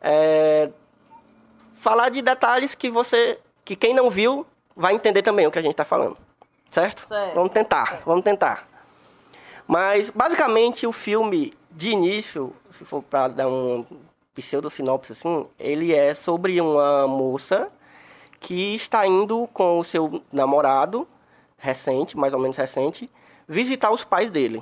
[0.02, 0.70] é,
[1.82, 4.46] falar de detalhes que você, que quem não viu,
[4.76, 6.18] vai entender também o que a gente está falando.
[6.70, 7.08] Certo?
[7.08, 7.34] Certo.
[7.34, 8.68] Vamos tentar, vamos tentar.
[9.66, 13.86] Mas, basicamente, o filme, de início, se for para dar um
[14.36, 17.72] pseudo-sinopse assim, ele é sobre uma moça
[18.40, 21.08] que está indo com o seu namorado,
[21.58, 23.10] recente, mais ou menos recente,
[23.48, 24.62] visitar os pais dele.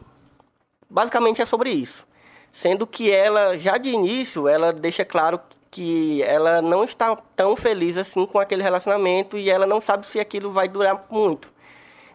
[0.89, 2.07] Basicamente é sobre isso.
[2.51, 5.39] Sendo que ela, já de início, ela deixa claro
[5.71, 10.19] que ela não está tão feliz assim com aquele relacionamento e ela não sabe se
[10.19, 11.51] aquilo vai durar muito.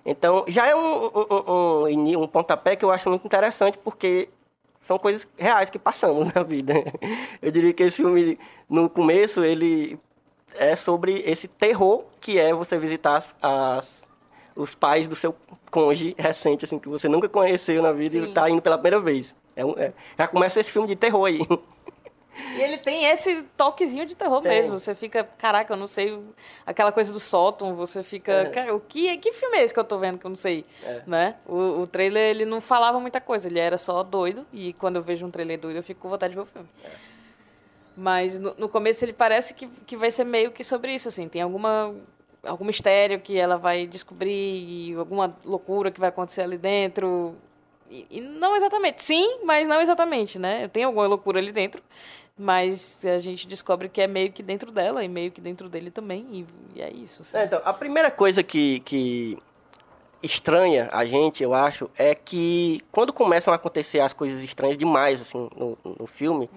[0.06, 4.30] Então, já é um, um, um, ini- um pontapé que eu acho muito interessante, porque
[4.88, 6.72] são coisas reais que passamos na vida.
[7.42, 9.98] Eu diria que esse filme, no começo, ele
[10.54, 13.98] é sobre esse terror que é você visitar as, as-
[14.56, 15.34] os pais do seu
[15.70, 18.24] cônjuge recente, assim, que você nunca conheceu na vida Sim.
[18.24, 19.32] e está indo pela primeira vez.
[19.54, 21.40] É é- já começa esse filme de terror aí.
[22.56, 24.50] E ele tem esse toquezinho de terror Tem.
[24.50, 24.78] mesmo.
[24.78, 26.18] Você fica, caraca, eu não sei.
[26.64, 28.32] Aquela coisa do sótão, você fica.
[28.32, 28.44] É.
[28.46, 30.64] Cara, o que, que filme é esse que eu tô vendo que eu não sei?
[30.82, 31.02] É.
[31.06, 31.34] Né?
[31.46, 34.46] O, o trailer, ele não falava muita coisa, ele era só doido.
[34.52, 36.68] E quando eu vejo um trailer doido, eu fico com vontade de ver o filme.
[36.84, 36.90] É.
[37.96, 41.28] Mas no, no começo ele parece que, que vai ser meio que sobre isso, assim.
[41.28, 41.94] Tem alguma,
[42.44, 47.34] algum mistério que ela vai descobrir, e alguma loucura que vai acontecer ali dentro.
[47.90, 49.02] E, e não exatamente.
[49.02, 50.68] Sim, mas não exatamente, né?
[50.68, 51.82] Tem alguma loucura ali dentro.
[52.38, 55.90] Mas a gente descobre que é meio que dentro dela e meio que dentro dele
[55.90, 56.24] também.
[56.30, 56.46] E,
[56.78, 57.22] e é isso.
[57.22, 57.36] assim.
[57.36, 59.36] É, então, a primeira coisa que, que
[60.22, 65.20] estranha a gente, eu acho, é que quando começam a acontecer as coisas estranhas demais,
[65.20, 66.48] assim, no, no filme,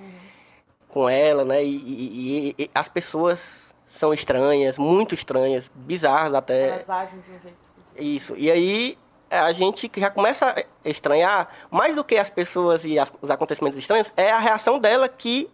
[0.88, 3.42] com ela, né, e, e- e- e as pessoas
[3.90, 6.70] são estranhas, muito estranhas, bizarras até.
[6.70, 8.02] Elas agem de um jeito esquisito.
[8.02, 8.36] Isso.
[8.38, 8.98] E aí
[9.30, 13.78] a gente já começa a estranhar, mais do que as pessoas e as- os acontecimentos
[13.80, 15.50] estranhos, é a reação dela que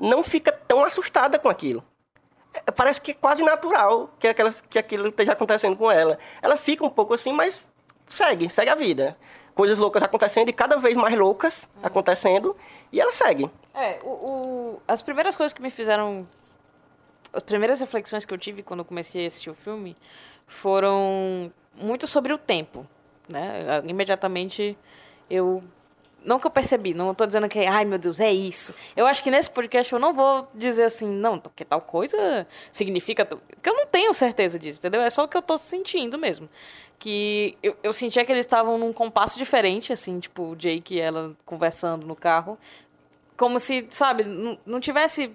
[0.00, 1.84] não fica tão assustada com aquilo.
[2.54, 6.18] É, Parece que é quase natural que, aquelas, que aquilo esteja acontecendo com ela.
[6.42, 7.68] Ela fica um pouco assim, mas
[8.08, 9.16] segue, segue a vida.
[9.54, 12.56] Coisas loucas acontecendo e cada vez mais loucas acontecendo
[12.90, 13.50] e ela segue.
[13.74, 16.26] É, o, o- as primeiras coisas que me fizeram.
[17.32, 19.96] As primeiras reflexões que eu tive quando eu comecei a assistir o filme
[20.46, 22.86] foram muito sobre o tempo.
[23.28, 23.82] Né?
[23.86, 24.76] Imediatamente
[25.28, 25.62] eu.
[26.24, 28.74] Não que eu percebi, não estou dizendo que, ai meu Deus, é isso.
[28.96, 33.24] Eu acho que nesse podcast eu não vou dizer assim, não, porque tal coisa significa.
[33.24, 35.00] Porque eu não tenho certeza disso, entendeu?
[35.00, 36.48] É só o que eu estou sentindo mesmo.
[36.98, 41.00] Que eu, eu sentia que eles estavam num compasso diferente, assim, tipo, o Jake e
[41.00, 42.58] ela conversando no carro
[43.40, 45.34] como se, sabe, não, não tivesse.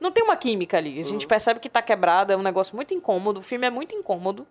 [0.00, 0.98] Não tem uma química ali.
[0.98, 3.40] A gente percebe que tá quebrado, é um negócio muito incômodo.
[3.40, 4.46] O filme é muito incômodo.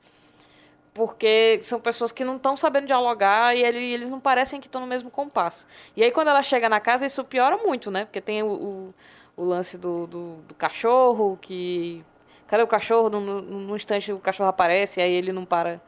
[0.93, 4.79] Porque são pessoas que não estão sabendo dialogar e ele- eles não parecem que estão
[4.81, 5.65] no mesmo compasso.
[5.95, 8.05] E aí, quando ela chega na casa, isso piora muito, né?
[8.05, 8.93] Porque tem o, o,
[9.37, 12.03] o lance do, do, do cachorro, que.
[12.47, 13.09] Cadê o cachorro?
[13.09, 15.81] No, instante o cachorro aparece, e aí ele não para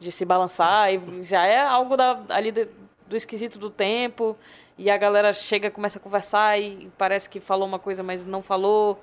[0.00, 0.92] de se balançar.
[0.92, 2.68] E já é algo da, ali de-
[3.06, 4.36] do esquisito do tempo.
[4.76, 8.42] E a galera chega, começa a conversar e parece que falou uma coisa, mas não
[8.42, 9.00] falou.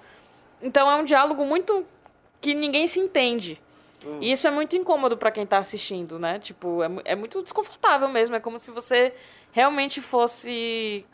[0.62, 1.86] Então é um diálogo muito
[2.42, 3.62] que ninguém se entende.
[4.22, 6.40] E isso é muito incômodo pra quem tá assistindo, né?
[6.40, 8.36] Tipo, é, é muito desconfortável mesmo.
[8.36, 9.14] É como se você
[9.52, 11.06] realmente fosse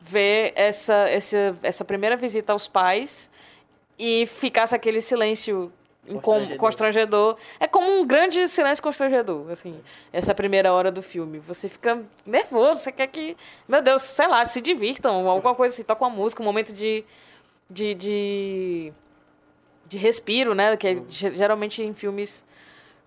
[0.00, 3.30] ver essa, essa, essa primeira visita aos pais
[3.98, 5.72] e ficasse aquele silêncio
[6.14, 6.58] Constrangedor.
[6.58, 7.36] constrangedor.
[7.58, 9.80] É como um grande silêncio constrangedor, assim,
[10.12, 11.38] essa primeira hora do filme.
[11.40, 15.82] Você fica nervoso, você quer que, meu Deus, sei lá, se divirtam, alguma coisa assim,
[15.82, 17.04] toca uma música, um momento de,
[17.68, 18.92] de, de,
[19.88, 20.76] de respiro, né?
[20.76, 22.44] Que é, ge- geralmente em filmes,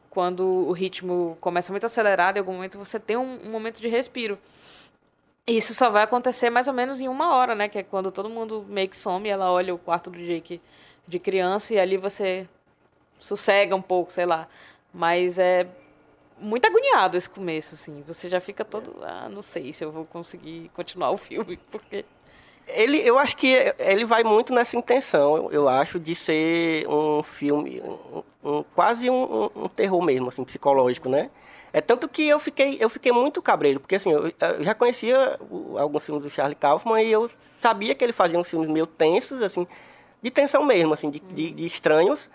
[0.10, 3.88] quando o ritmo começa muito acelerado, em algum momento você tem um, um momento de
[3.90, 4.40] respiro.
[5.48, 7.68] E Isso só vai acontecer mais ou menos em uma hora, né?
[7.68, 10.62] Que é quando todo mundo meio que some, ela olha o quarto do Jake
[11.08, 12.48] de criança e ali você
[13.20, 14.48] sossega um pouco, sei lá.
[14.94, 15.68] Mas é
[16.40, 18.04] muito agoniado esse começo, assim.
[18.08, 22.06] Você já fica todo, ah, não sei se eu vou conseguir continuar o filme, porque
[22.74, 27.24] Ele, eu acho que ele vai muito nessa intenção, eu, eu acho, de ser um
[27.24, 31.30] filme, um, um- quase um, um- terror mesmo, assim, psicológico, né?
[31.72, 35.40] É tanto que eu fiquei, eu fiquei muito cabreiro, porque assim, eu, eu já conhecia
[35.78, 39.42] alguns filmes do Charlie Kaufman e eu sabia que ele fazia uns filmes meio tensos,
[39.44, 39.68] assim,
[40.22, 42.30] de tensão mesmo, assim, de, de- de estranhos.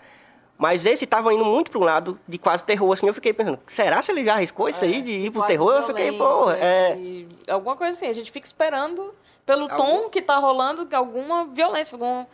[0.57, 3.59] Mas esse tava indo muito para um lado de quase terror, assim, eu fiquei pensando,
[3.67, 5.73] será se ele já arriscou isso aí de ir pro É, quase terror?
[5.73, 6.97] Eu fiquei, pô, é...
[7.49, 8.07] alguma coisa assim.
[8.07, 9.13] A gente fica esperando,
[9.45, 12.25] pelo Algum- tom que tá rolando, alguma violência, algum...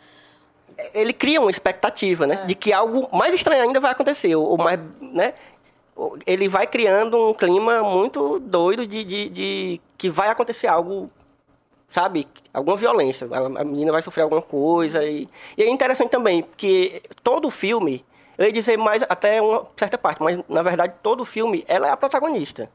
[0.94, 2.26] ele cria uma expectativa, É.
[2.28, 2.44] né?
[2.46, 4.34] De que algo mais estranho ainda vai acontecer.
[4.34, 5.34] Ou mais, né?
[6.26, 11.10] Ele vai criando um clima muito doido de, de, de que vai acontecer algo,
[11.86, 12.26] sabe?
[12.52, 13.28] Alguma violência.
[13.30, 15.04] A, menina vai sofrer alguma coisa.
[15.04, 18.04] E, e é interessante também, porque todo filme
[18.38, 21.90] Eu ia dizer mais até uma certa parte, mas na verdade todo filme ela é
[21.90, 22.70] a protagonista.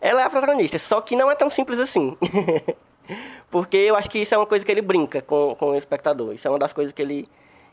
[0.00, 2.16] Ela é a protagonista, só que não é tão simples assim.
[3.50, 6.32] Porque eu acho que isso é uma coisa que ele brinca com, com o espectador.
[6.32, 7.28] Isso é uma das coisas que ele,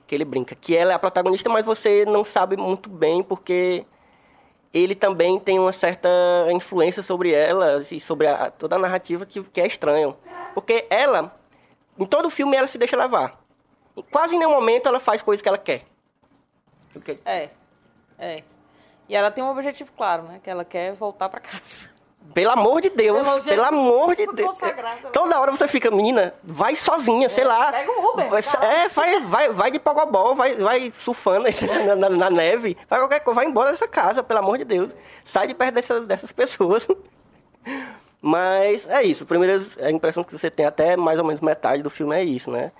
[0.07, 0.55] que ele brinca.
[0.55, 3.85] Que ela é a protagonista, mas você não sabe muito bem porque
[4.73, 6.09] ele também tem uma certa
[6.51, 10.17] influência sobre ela e sobre a, toda a narrativa que, que é estranho.
[10.55, 11.35] Porque ela,
[11.97, 13.39] em todo filme, ela se deixa levar.
[13.95, 15.83] Em quase nenhum momento ela faz coisas que ela quer.
[16.91, 17.49] Porque- É.
[18.17, 18.43] É.
[19.07, 20.39] E ela tem um objetivo claro, né?
[20.43, 21.91] Que ela quer voltar pra casa.
[22.34, 24.49] Pelo amor de Deus, Pelo pelo, amor de Deus.
[24.51, 25.10] consagrado.
[25.12, 27.71] Toda hora você fica, menina, vai sozinha, sei lá.
[27.71, 31.47] pega o Uber, Vai, é, vai, vai, vai de pogobol, vai, vai surfando
[31.86, 34.89] na, na- na neve, vai qualquer coisa, vai embora dessa casa, pelo amor de Deus.
[35.25, 36.86] Sai de perto dessas, dessas pessoas.
[38.21, 41.89] Mas é isso, primeiro a impressão que você tem até mais ou menos metade do
[41.89, 42.71] filme é isso, né?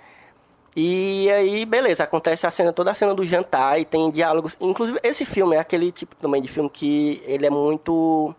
[0.76, 4.56] E aí, beleza, acontece a cena, toda a cena do jantar e tem diálogos.
[4.60, 8.32] Inclusive, esse filme é aquele tipo também de filme que ele é muito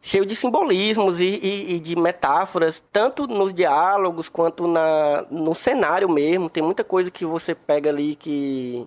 [0.00, 6.08] cheio de simbolismos e, e- e de metáforas, tanto nos diálogos quanto na, no cenário
[6.08, 6.48] mesmo.
[6.50, 8.86] Tem muita coisa que você pega ali que.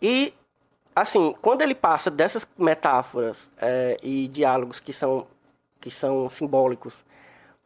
[0.00, 0.32] E,
[0.94, 5.26] assim, quando ele passa dessas metáforas é, e diálogos que são,
[5.80, 7.04] que são simbólicos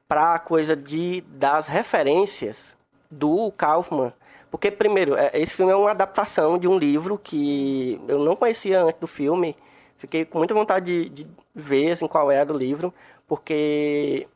[0.09, 2.57] para a coisa de, das referências
[3.11, 4.13] do Kaufman.
[4.51, 8.83] Porque, primeiro, é, esse filme é uma adaptação de um livro que eu não conhecia
[8.83, 9.57] antes do filme.
[10.01, 12.93] Fiquei com muita vontade de, de ver assim, qual era do livro,
[13.29, 14.27] porque.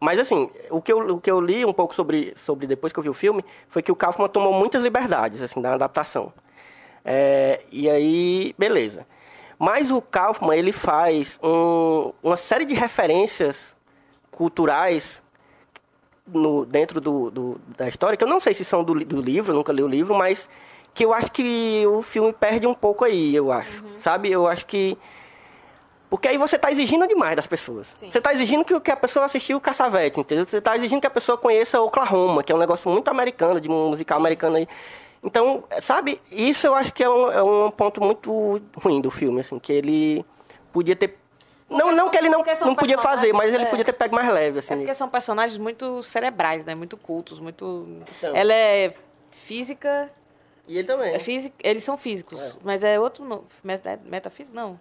[0.00, 2.98] Mas, assim, o que, eu, o que eu li um pouco sobre, sobre depois que
[2.98, 6.32] eu vi o filme foi que o Kaufman tomou muitas liberdades assim, da adaptação.
[7.04, 9.06] É, e aí, beleza.
[9.58, 13.74] Mas o Kaufman, ele faz um- uma série de referências
[14.30, 15.22] culturais
[16.26, 19.54] no, dentro do, do- da história, que eu não sei se são do, do livro,
[19.54, 20.48] nunca li o livro, mas
[20.96, 23.84] que eu acho que o filme perde um pouco aí, eu acho.
[23.98, 24.32] Sabe?
[24.32, 24.96] Eu acho que.
[26.08, 27.86] Porque aí você está exigindo demais das pessoas.
[27.92, 28.10] Sim.
[28.10, 30.46] Você está exigindo que, que a pessoa assistiu o Caçavete, entendeu?
[30.46, 33.68] Você está exigindo que a pessoa conheça Oklahoma, que é um negócio muito americano, de
[33.68, 34.66] um musical americano aí.
[35.22, 39.40] Então, sabe, isso eu acho que é um, é um ponto muito ruim do filme,
[39.40, 40.24] assim, que ele
[40.72, 41.18] podia ter.
[41.68, 43.66] Não, não que ele não, não podia fazer, mas ele é.
[43.66, 44.72] podia ter pego mais leve, assim.
[44.72, 46.74] É porque são personagens muito cerebrais, né?
[46.74, 47.86] Muito cultos, muito.
[48.16, 48.34] Então.
[48.34, 48.94] Ela é
[49.30, 50.10] física.
[50.68, 51.14] E ele também.
[51.14, 53.44] É física, eles são físicos, mas é outro nome.
[53.62, 54.58] Meta- Metafísica?
[54.58, 54.80] Não.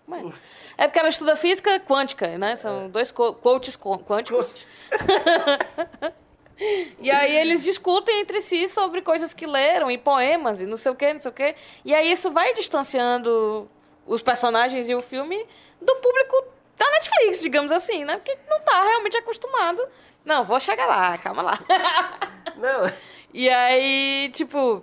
[0.78, 0.84] É?
[0.84, 2.56] é porque ela estuda física quântica, né?
[2.56, 4.58] São dois co coaches qu- quânticos.
[7.00, 10.92] e aí eles discutem entre si sobre coisas que leram e poemas e não sei
[10.92, 11.56] o que, não sei o que.
[11.84, 13.70] E aí isso vai distanciando
[14.08, 15.38] os personagens e o filme
[15.82, 16.46] do público
[16.78, 18.18] da Netflix, digamos assim, né?
[18.18, 19.86] Porque não tá realmente acostumado.
[20.24, 21.60] Não, vou chegar lá, calma lá.
[22.56, 22.92] Não.
[23.38, 24.82] E aí, tipo,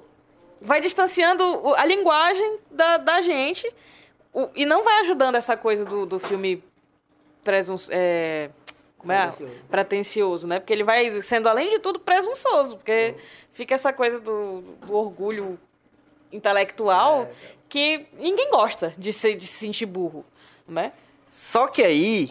[0.63, 3.71] vai distanciando a linguagem da, da gente
[4.33, 6.63] o- e não vai ajudando essa coisa do, do filme
[7.45, 8.51] presun, é,
[8.99, 9.27] como é?
[9.27, 9.61] Pretencioso.
[9.71, 10.61] pretencioso, né?
[10.61, 13.15] Porque ele vai sendo, além de tudo, presunçoso, porque
[13.53, 15.59] fica essa coisa do, do orgulho
[16.31, 17.29] intelectual
[17.69, 20.25] que ninguém gosta de, ser, de se sentir burro,
[20.69, 20.93] né?
[21.29, 22.31] Só que aí,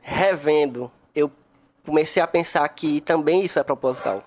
[0.00, 1.30] revendo, eu
[1.84, 4.24] comecei a pensar que também isso é proposital.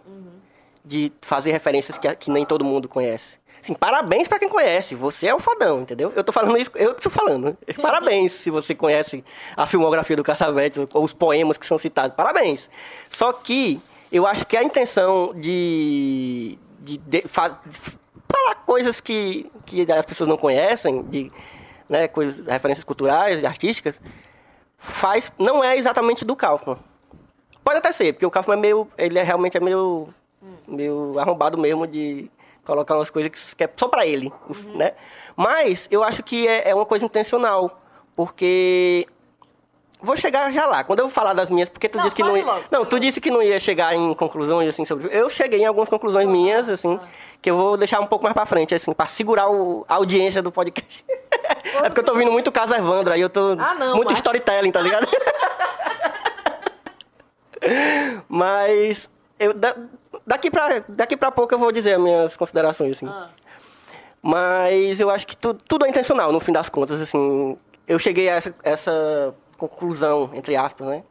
[0.83, 3.39] De fazer referências que, que nem todo mundo conhece.
[3.61, 4.95] Assim, parabéns pra quem conhece.
[4.95, 6.11] Você é o fodão, entendeu?
[6.15, 7.55] Eu tô falando isso, eu tô falando.
[7.79, 9.23] Parabéns se você conhece
[9.55, 12.15] a filmografia do Caçavete ou os poemas que são citados.
[12.15, 12.67] Parabéns.
[13.11, 13.79] Só que
[14.11, 17.61] eu acho que a intenção de, de, de fa-
[18.27, 21.31] falar coisas que, que as pessoas não conhecem, de
[21.87, 24.01] né, coisas, referências culturais e artísticas,
[24.79, 26.79] faz não é exatamente do Kaufman.
[27.63, 30.07] Pode até ser, porque o Kaufman é meio, ele é realmente é meio,
[30.67, 32.29] meio arrombado mesmo de
[32.65, 34.31] colocar umas coisas que, é só pra ele,
[34.75, 34.93] né?
[35.35, 37.81] Mas eu acho que é, é uma coisa intencional,
[38.15, 39.07] porque
[40.01, 40.83] vou chegar já lá.
[40.83, 42.99] Quando eu falar das minhas, porque tu Não, disse que não ia, logo, não, tu
[42.99, 46.67] disse que não ia chegar em conclusões assim sobre, eu cheguei em algumas conclusões minhas
[46.69, 46.99] assim,
[47.41, 50.41] que eu vou deixar um pouco mais pra frente assim, para segurar o- a audiência
[50.41, 51.03] do podcast.
[51.83, 54.17] é porque eu tô ouvindo muito Casa Evandro, aí eu tô Ah, não, muito mas-
[54.19, 55.07] storytelling, tá ligado?
[58.27, 59.07] Mas
[59.39, 59.53] eu,
[60.31, 63.07] daqui, pra, daqui pra pouco eu vou dizer as minhas considerações, assim.
[63.07, 63.29] Ah.
[64.21, 67.57] Mas eu acho que tu, tudo é intencional, no fim das contas, assim.
[67.87, 71.03] Eu cheguei a essa, essa conclusão, entre aspas, né?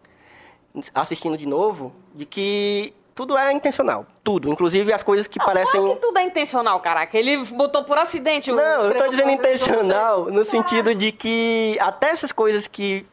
[0.94, 4.06] Assistindo de novo, de que tudo é intencional.
[4.24, 4.48] Tudo.
[4.48, 5.80] Inclusive as coisas que Não, parecem.
[5.80, 7.18] claro que tudo é intencional, caraca.
[7.18, 12.10] Ele botou por acidente o Não, eu tô dizendo intencional no sentido de que até
[12.10, 13.04] essas coisas que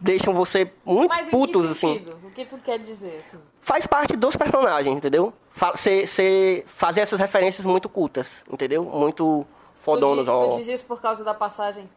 [0.00, 2.04] deixam você muito Mas em putos, que assim.
[2.24, 3.38] O que tu quer dizer, assim?
[3.60, 5.32] faz parte dos personagens, entendeu?
[5.50, 8.84] Fa- cê- cê fazer essas referências muito cultas, entendeu?
[8.84, 11.88] Muito fodonos, tu, tu diz isso por causa da passagem?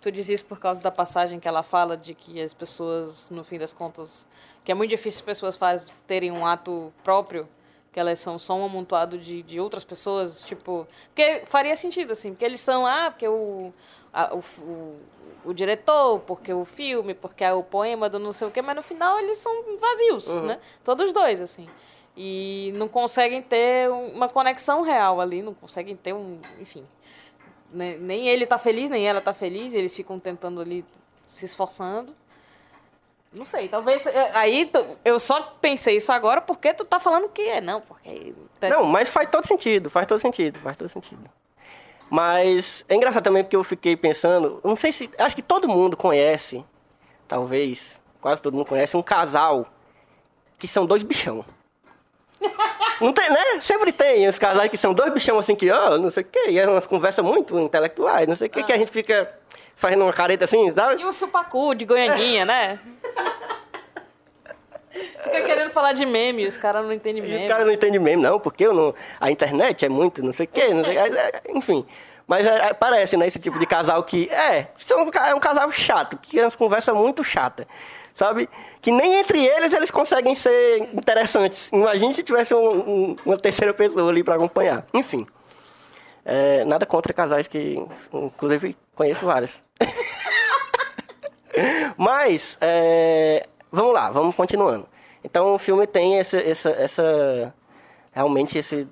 [0.00, 3.42] Tu diz isso por causa da passagem que ela fala de que as pessoas, no
[3.42, 4.26] fim das contas,
[4.64, 7.48] que é muito difícil as pessoas faz, terem um ato próprio,
[7.96, 10.86] que elas são só um amontoado de, de outras pessoas, tipo...
[11.06, 13.72] Porque faria sentido, assim, porque eles são, ah, porque o,
[14.12, 15.00] a- o, o,
[15.46, 18.76] o diretor, porque o filme, porque é o poema do não sei o quê, mas
[18.76, 20.60] no final eles são vazios, né?
[20.84, 21.66] Todos dois, assim.
[22.14, 26.84] E não conseguem ter uma conexão real ali, não conseguem ter um, enfim...
[27.72, 30.84] né, nem ele tá feliz, nem ela tá feliz, e eles ficam tentando ali,
[31.26, 32.14] se esforçando.
[33.32, 34.06] Não sei, talvez.
[34.06, 34.70] é, Aí
[35.04, 38.34] eu só pensei isso agora porque tu tá falando que é, não, porque.
[38.62, 41.28] Não, mas faz todo sentido, faz todo sentido, faz todo sentido.
[42.08, 45.96] Mas é engraçado também porque eu fiquei pensando, não sei se, acho que todo mundo
[45.96, 46.64] conhece,
[47.26, 49.66] talvez, quase todo mundo conhece um casal
[50.58, 51.44] que são dois bichão.
[53.00, 53.60] Não tem, né?
[53.60, 56.46] Sempre tem os casais que são dois bichão assim que, ó, não sei o quê,
[56.48, 59.38] e é umas conversas muito intelectuais, não sei o quê, que a gente fica
[59.74, 61.02] fazendo uma careta assim, sabe?
[61.02, 62.78] E o chupacu de Goianinha, né?
[65.22, 67.42] Fica querendo falar de meme, os caras não entendem E meme.
[67.44, 70.48] os caras não entendem mesmo, não, porque não, a internet é muito, não sei o
[70.48, 71.84] quê, não sei, é, é, enfim.
[72.26, 75.70] Mas é, é, parece, né, esse tipo de casal que, é, são, é um casal
[75.70, 77.68] chato, que eles conversam muito chata,
[78.14, 78.48] sabe?
[78.80, 81.68] Que nem entre eles eles conseguem ser interessantes.
[81.72, 82.70] Imagine se tivesse um-
[83.10, 84.86] um- uma terceira pessoa ali para acompanhar.
[84.94, 85.26] Enfim.
[86.28, 87.80] É, nada contra casais que,
[88.12, 89.62] inclusive, conheço vários.
[91.96, 94.88] Mas, é, vamos lá, vamos continuando.
[95.24, 97.54] Então, o filme tem essa, essa, essa-
[98.16, 98.88] realmente esse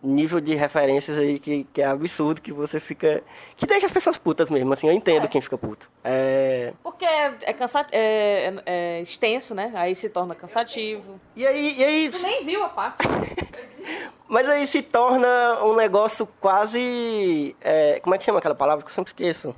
[0.00, 3.24] nível de referências aí que, que é absurdo, que você fica...
[3.56, 5.90] Que deixa as pessoas putas mesmo, assim, eu entendo quem fica puto.
[6.04, 9.72] É, Porque é, é, cansa- é- é- é extenso, né?
[9.74, 11.20] Aí se torna cansativo.
[11.34, 12.98] e aí, e aí Tu nem viu a parte.
[14.28, 17.56] Mas aí se torna um negócio quase.
[17.60, 19.54] é, como é que chama aquela palavra que eu sempre esqueço?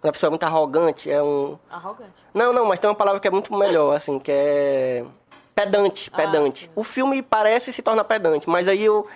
[0.00, 1.58] Quando a pessoa é muito arrogante, é um.
[1.70, 2.12] Arrogante.
[2.34, 5.04] Não, não, mas tem uma palavra que é muito melhor, assim, que é.
[5.54, 6.60] Pedante, Ah, pedante.
[6.64, 6.70] sim.
[6.74, 9.06] o filme parece se torna pedante, mas aí eu.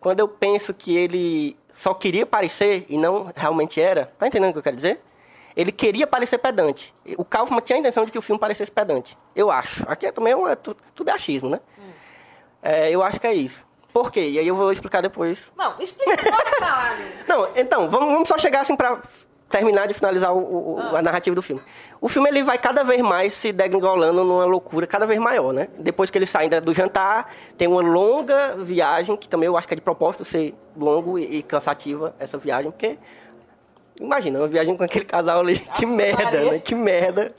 [0.00, 4.12] Quando eu penso que ele só queria parecer e não realmente era.
[4.18, 5.00] Tá entendendo o que eu quero dizer?
[5.56, 6.94] Ele queria parecer pedante.
[7.16, 9.18] O Kaufman tinha a intenção de que o filme parecesse pedante.
[9.34, 9.82] Eu acho.
[9.88, 11.58] Aqui é também é, tu- tudo é achismo, né?
[12.62, 13.66] É, eu acho que é isso.
[13.92, 14.28] Por quê?
[14.28, 15.50] E aí eu vou explicar depois.
[15.56, 17.04] Não, explica logo, caralho.
[17.26, 19.00] Não, então, vamos, vamos só chegar assim pra
[19.48, 21.62] terminar de finalizar o- o- a narrativa do filme.
[22.00, 25.68] O filme ele vai cada vez mais se degringolando numa loucura cada vez maior, né?
[25.78, 29.66] Depois que eles saem da- do jantar, tem uma longa viagem, que também eu acho
[29.66, 32.98] que é de propósito ser longo e, e cansativa essa viagem, porque
[34.00, 36.52] imagina, uma viagem com aquele casal ali, que merda, Maria.
[36.52, 36.58] né?
[36.58, 37.32] Que merda.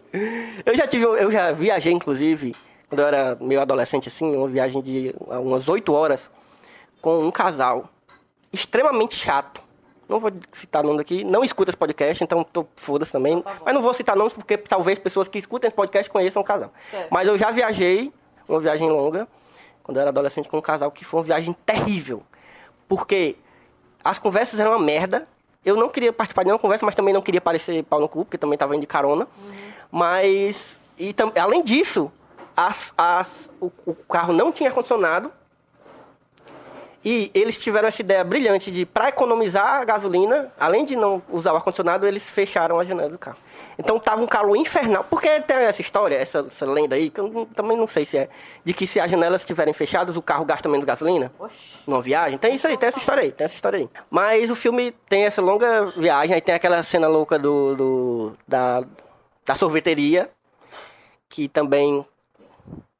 [0.66, 2.56] Eu já tive, eu já viajei inclusive,
[2.90, 6.30] quando eu era meio adolescente assim, uma viagem de umas oito horas
[7.02, 7.88] com um casal
[8.52, 9.62] extremamente chato.
[10.10, 13.42] Não vou citar nome aqui, não escuta esse podcast, então tô foda-se também.
[13.44, 13.58] Tá.
[13.64, 16.74] Mas não vou citar nomes porque talvez pessoas que escutem esse podcast conheçam o casal.
[16.90, 17.08] Certo.
[17.12, 18.12] Mas eu já viajei,
[18.48, 19.28] uma viagem longa,
[19.84, 22.24] quando eu era adolescente com um casal que foi uma viagem terrível.
[22.88, 23.36] Porque
[24.04, 25.28] as conversas eram uma merda.
[25.64, 28.26] Eu não queria participar de nenhuma conversa, mas também não queria parecer pau no cu,
[28.26, 29.28] porque também estava indo de carona.
[29.92, 32.12] Mas, e tam- além disso,
[32.58, 33.28] as, as,
[33.62, 35.32] o, o carro não tinha ar-condicionado.
[37.04, 41.54] E eles tiveram essa ideia brilhante de, para economizar a gasolina, além de não usar
[41.54, 43.38] o ar-condicionado, eles fecharam a janela do carro.
[43.78, 45.06] Então tava um calor infernal.
[45.10, 48.18] Porque tem essa história, essa, essa lenda aí, que eu não- também não sei se
[48.18, 48.28] é,
[48.66, 51.78] de que se as janelas estiverem fechadas, o carro gasta menos gasolina Oxi.
[51.88, 52.38] numa viagem.
[52.38, 53.90] Tem isso aí, tem essa história aí, tem essa história aí.
[54.10, 58.84] Mas o filme tem essa longa viagem, aí tem aquela cena louca do, do- da,
[59.46, 60.30] da sorveteria,
[61.30, 62.06] que também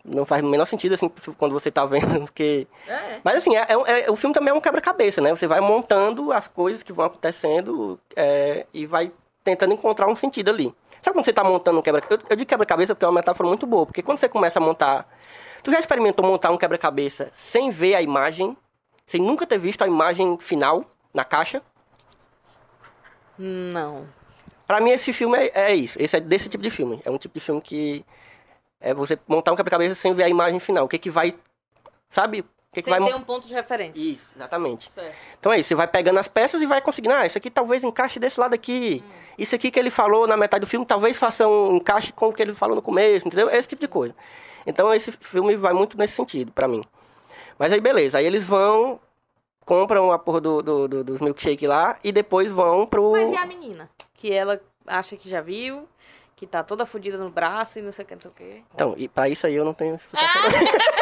[0.04, 2.68] não faz o menor sentido, assim, quando você tá vendo, porque...
[2.88, 3.20] É.
[3.24, 5.30] Mas assim, é, é- é- o filme também é um quebra-cabeça, né?
[5.32, 9.12] Você vai montando as coisas que vão acontecendo é, e vai
[9.44, 10.74] tentando encontrar um sentido ali.
[11.02, 12.24] Sabe quando você tá montando um quebra-cabeça?
[12.24, 14.62] Eu, eu digo quebra-cabeça porque é uma metáfora muito boa, porque quando você começa a
[14.62, 15.08] montar...
[15.64, 18.56] Tu já experimentou montar um quebra-cabeça sem ver a imagem,
[19.06, 21.62] sem nunca ter visto a imagem final na caixa?
[23.38, 24.08] Não.
[24.68, 25.98] Pra mim, esse filme é, é isso.
[26.02, 27.02] Esse é desse tipo de filme.
[27.04, 28.06] É um tipo de filme que
[28.80, 30.86] é você montar um quebra-cabeça sem ver a imagem final.
[30.86, 31.34] O que que vai...
[32.10, 32.40] Sabe?
[32.42, 33.10] O que que Sem vai...
[33.10, 34.00] ter um ponto de referência.
[34.00, 34.92] Isso, exatamente.
[34.92, 35.16] Certo.
[35.40, 37.84] Então é isso, você vai pegando as peças e vai conseguindo, ah, isso aqui talvez
[37.84, 39.04] encaixe desse lado aqui.
[39.40, 42.34] Isso aqui que ele falou na metade do filme talvez faça um encaixe com o
[42.34, 43.50] que ele falou no começo, entendeu?
[43.50, 44.16] Esse tipo de coisa.
[44.68, 46.84] Então esse filme vai muito nesse sentido, pra mim.
[47.58, 49.00] Mas aí beleza, aí eles vão,
[49.66, 53.14] compram a porra do, do, do- dos milkshake lá e depois vão pro...
[53.14, 53.90] Mas e a menina?
[54.14, 55.88] Que ela acha que já viu,
[56.40, 58.64] que tá toda fodida no braço e não sei o que, não sei o que.
[58.74, 60.42] Então, e pra isso aí eu não tenho explicação.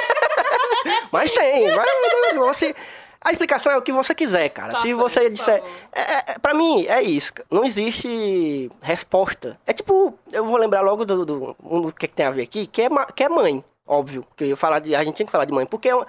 [1.14, 1.86] Mas tem, vai,
[2.34, 2.76] você...
[3.22, 4.72] A explicação é o que você quiser, cara.
[4.72, 5.62] Tá Se você disser.
[5.62, 5.68] bom.
[5.92, 7.34] É, é, pra mim, é isso.
[7.52, 9.60] Não existe resposta.
[9.68, 12.82] É tipo, eu vou lembrar logo do, do, do que, tem a ver aqui, que
[12.82, 14.26] é, que é mãe, óbvio.
[14.36, 14.96] Que eu ia falar de.
[14.96, 16.06] A gente tinha que falar de mãe, porque é um,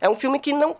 [0.00, 0.76] é um filme que não.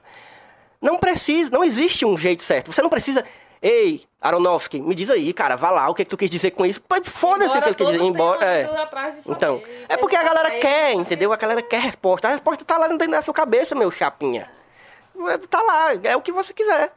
[0.81, 2.73] Não precisa, não existe um jeito certo.
[2.73, 3.25] Você não precisa.
[3.63, 6.51] Ei, Aronofsky, me diz aí, cara, vá lá, o que, é que tu quis dizer
[6.53, 6.81] com isso?
[6.81, 8.45] Pô, Foda-se o que ele quis dizer, embora.
[8.47, 8.65] É.
[9.37, 11.31] Então, é porque a galera quer, entendeu?
[11.33, 12.29] A galera quer resposta.
[12.29, 14.51] A resposta tá lá dentro da sua cabeça, meu chapinha.
[15.51, 16.93] Tá lá, é o que você quiser.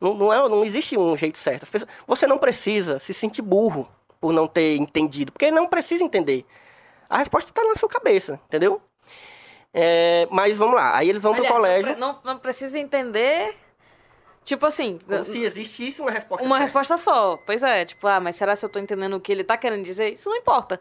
[0.00, 1.66] Não, não, é, não existe um jeito certo.
[1.70, 3.86] Pessoas- Você não precisa se sentir burro
[4.20, 6.44] por não ter entendido, porque não precisa entender.
[7.08, 8.80] A resposta tá na sua cabeça, entendeu?
[9.72, 11.96] É, mas vamos lá, aí eles vão pro colégio.
[11.96, 13.54] Não, não precisa entender.
[14.44, 16.64] Tipo assim, Como se existisse uma resposta uma certa.
[16.64, 17.36] resposta só.
[17.44, 19.84] Pois é, tipo, ah, mas será se eu tô entendendo o que ele tá querendo
[19.84, 20.12] dizer?
[20.12, 20.80] Isso não importa.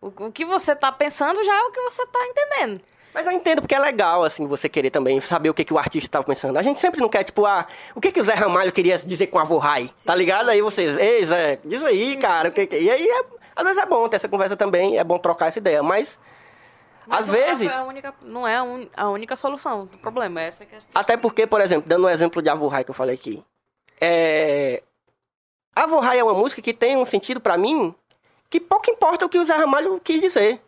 [0.00, 2.80] O, o que você tá pensando já é o que você tá entendendo.
[3.12, 5.78] Mas eu entendo porque é legal, assim, você querer também saber o que, que o
[5.78, 6.56] artista estava pensando.
[6.58, 9.26] A gente sempre não quer, tipo, ah, o que, que o Zé Ramalho queria dizer
[9.26, 9.90] com a Vorrai?
[10.04, 10.48] Tá ligado?
[10.48, 12.78] Aí vocês, ei, Zé, diz aí, cara, o que que...
[12.78, 13.24] E aí, é-
[13.56, 16.16] às vezes é bom ter essa conversa também, é bom trocar essa ideia, mas,
[17.06, 19.98] Mas às não é vezes, a única, não é a, un- a única solução do
[19.98, 20.40] problema.
[20.40, 22.94] Essa que é até porque, por exemplo, dando um exemplo de a Vorrai que eu
[22.94, 23.42] falei aqui,
[24.00, 24.82] é...
[25.74, 27.94] A Vorrai é uma música que tem um sentido pra mim
[28.48, 30.60] que pouco importa o que o Zé Ramalho quis dizer.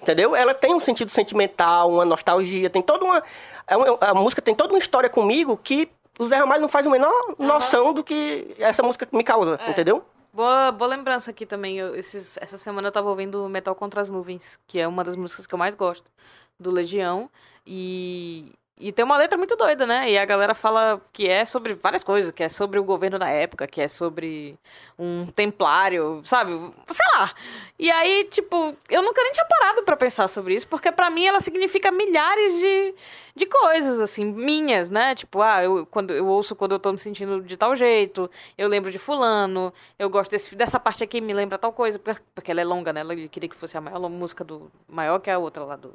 [0.00, 0.34] Entendeu?
[0.34, 3.18] Ela tem um sentido sentimental, uma nostalgia, tem toda uma.
[3.66, 6.90] é a música tem toda uma história comigo que o Zé Ramalho não faz a
[6.90, 9.70] menor noção do que essa música me causa, É.
[9.70, 10.04] entendeu?
[10.38, 11.78] Boa, boa lembrança aqui também.
[11.78, 15.16] Eu, esses- essa semana eu tava ouvindo Metal Contra as Nuvens, que é uma das
[15.16, 16.12] músicas que eu mais gosto,
[16.60, 17.28] do Legião.
[17.66, 20.08] E, e tem uma letra muito doida, né?
[20.08, 23.28] E a galera fala que é sobre várias coisas, que é sobre o governo da
[23.28, 24.56] época, que é sobre
[24.96, 26.52] um templário, sabe?
[26.88, 27.34] Sei lá.
[27.76, 31.26] E aí, tipo, eu nunca nem tinha parado pra pensar sobre isso, porque pra mim
[31.26, 32.94] ela significa milhares de,
[33.34, 35.12] de coisas, assim, minhas, né?
[35.14, 38.68] Tipo, ah, eu, quando, eu ouço quando eu tô me sentindo de tal jeito, eu
[38.68, 42.60] lembro de fulano, eu gosto desse, dessa parte aqui, me lembra tal coisa, porque, ela
[42.60, 43.00] é longa, né?
[43.00, 44.70] Ele queria que fosse a maior música do.
[44.88, 45.92] maior que a outra lá do,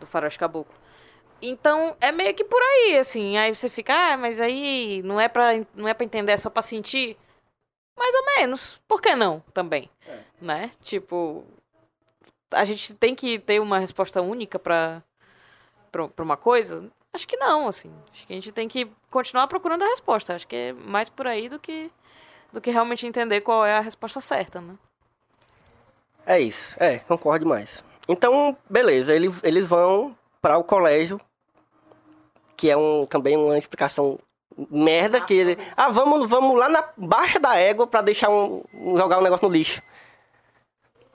[0.00, 0.87] do Faroeste Caboclo.
[1.40, 3.36] Então, é meio que por aí, assim.
[3.36, 6.50] Aí você fica, ah, mas aí não é pra, não é pra entender, é só
[6.50, 7.16] pra sentir.
[7.96, 8.80] Mais ou menos.
[8.88, 9.90] Por que não, também?
[10.40, 10.70] Né?
[10.82, 11.44] Tipo,
[12.52, 15.02] a gente tem que ter uma resposta única pra,
[15.92, 16.90] pra, pra uma coisa?
[17.12, 17.92] Acho que não, assim.
[18.12, 20.34] Acho que a gente tem que continuar procurando a resposta.
[20.34, 21.90] Acho que é mais por aí do que,
[22.52, 24.74] do que realmente entender qual é a resposta certa, né?
[26.26, 27.82] É isso, é, concordo demais.
[28.06, 31.18] Então, beleza, ele- eles vão para o colégio,
[32.58, 34.18] que é um, também uma explicação
[34.68, 35.56] merda, que...
[35.76, 38.64] Ah, vamos, vamos lá na baixa da égua para deixar um,
[38.96, 39.80] jogar um negócio no lixo.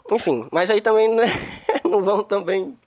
[0.10, 1.26] Enfim, mas aí também né,
[1.84, 2.78] não vão também...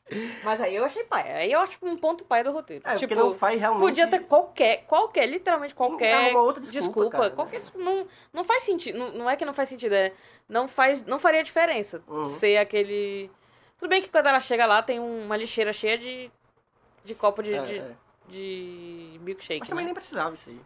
[0.44, 1.30] Mas aí eu achei pai.
[1.32, 2.82] Aí eu acho um ponto pai do roteiro.
[2.86, 7.10] É, porque tipo, não faz realmente- Podia ter qualquer, qualquer, literalmente qualquer Arruma outra desculpa,
[7.10, 7.30] cara.
[7.30, 7.84] qualquer desculpa.
[7.84, 8.98] Não, não faz sentido.
[8.98, 10.12] Não, não é que não faz sentido, é.
[10.48, 12.28] Não, faz, não faria diferença Uhum.
[12.28, 13.28] ser aquele.
[13.78, 16.30] Tudo bem que quando ela chega lá tem uma lixeira cheia de,
[17.04, 17.90] de copo de, É, de, é.
[18.28, 19.60] De milkshake.
[19.60, 19.92] Mas também né?
[19.92, 20.60] nem precisava isso aí.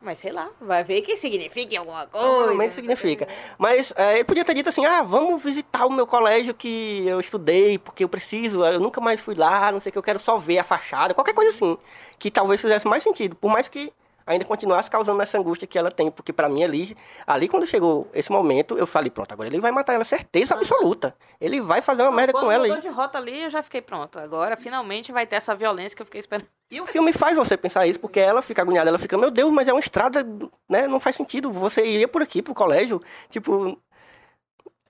[0.00, 2.26] Mas sei lá, vai ver que significa alguma coisa.
[2.26, 3.26] Provavelmente significa.
[3.58, 7.18] Mas é, ele podia ter dito assim, ah, vamos visitar o meu colégio que eu
[7.18, 10.20] estudei, porque eu preciso, eu nunca mais fui lá, não sei o que, eu quero
[10.20, 11.76] só ver a fachada, qualquer coisa assim.
[12.16, 13.92] Que talvez fizesse mais sentido, por mais que
[14.28, 18.06] ainda continuasse causando essa angústia que ela tem, porque pra mim ali, ali quando chegou
[18.12, 21.16] esse momento, eu falei, pronto, agora ele vai matar ela, certeza absoluta.
[21.40, 22.80] Ele vai fazer uma merda Quando com ela aí.
[22.80, 24.18] de rota ali, eu já fiquei pronto.
[24.18, 26.46] Agora, finalmente, vai ter essa violência que eu fiquei esperando.
[26.70, 29.50] E o filme faz você pensar isso, porque ela fica agoniada, ela fica, meu Deus,
[29.50, 30.22] mas é uma estrada,
[30.68, 30.86] né?
[30.86, 31.50] Não faz sentido.
[31.50, 33.00] Você ia por aqui pro colégio,
[33.30, 33.80] tipo.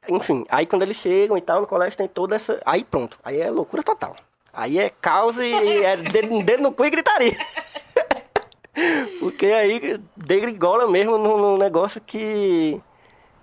[0.08, 2.60] Enfim, aí quando eles chegam e tal, no colégio tem toda essa.
[2.66, 4.16] Aí pronto, aí é loucura total.
[4.52, 5.52] Aí é caos e
[5.84, 7.36] é dedo, dedo no cu e gritaria.
[9.18, 12.80] porque aí degringola mesmo num, num negócio que.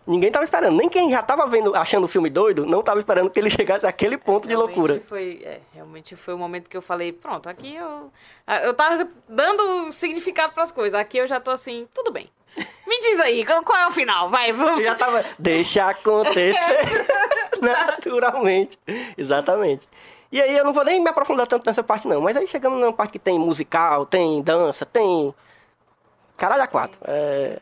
[0.08, 0.78] Ninguém tava esperando.
[0.78, 3.88] Nem quem já tava vendo, achando o filme doido, não tava esperando que ele chegasse
[3.88, 5.02] àquele ponto de Realmente loucura.
[5.08, 8.12] Foi, é, realmente foi o momento que eu falei, pronto, aqui eu.
[8.64, 11.00] Eu tava dando significado pras coisas.
[11.00, 12.30] Aqui eu já tô assim, tudo bem.
[12.88, 14.30] Me diz aí, qual, é o final?
[14.30, 14.84] Vai, vamos.
[14.84, 15.26] já tava.
[15.38, 16.56] Deixa acontecer
[17.60, 18.78] naturalmente.
[19.18, 19.88] Exatamente.
[20.36, 22.20] E aí eu não vou nem me aprofundar tanto nessa parte, não.
[22.20, 25.34] Mas aí chegamos numa parte que tem musical, tem dança, tem.
[26.36, 27.00] Caralho, a quatro.
[27.06, 27.62] É...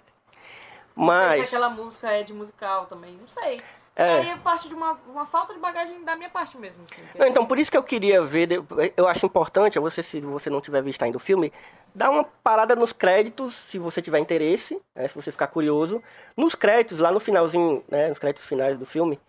[0.98, 1.42] Não Mas.
[1.42, 3.62] se aquela música é de musical também, não sei.
[3.96, 4.14] É.
[4.14, 6.84] Aí é parte de uma, uma falta de bagagem da minha parte mesmo.
[6.92, 8.50] Assim, Não, então, por isso que eu queria ver,
[8.98, 11.54] eu acho importante, você, se você não tiver visto ainda o filme,
[11.94, 16.02] dar uma parada nos créditos, se você tiver interesse, né, se você ficar curioso.
[16.36, 19.20] Nos créditos, lá no finalzinho, né, nos créditos finais do filme,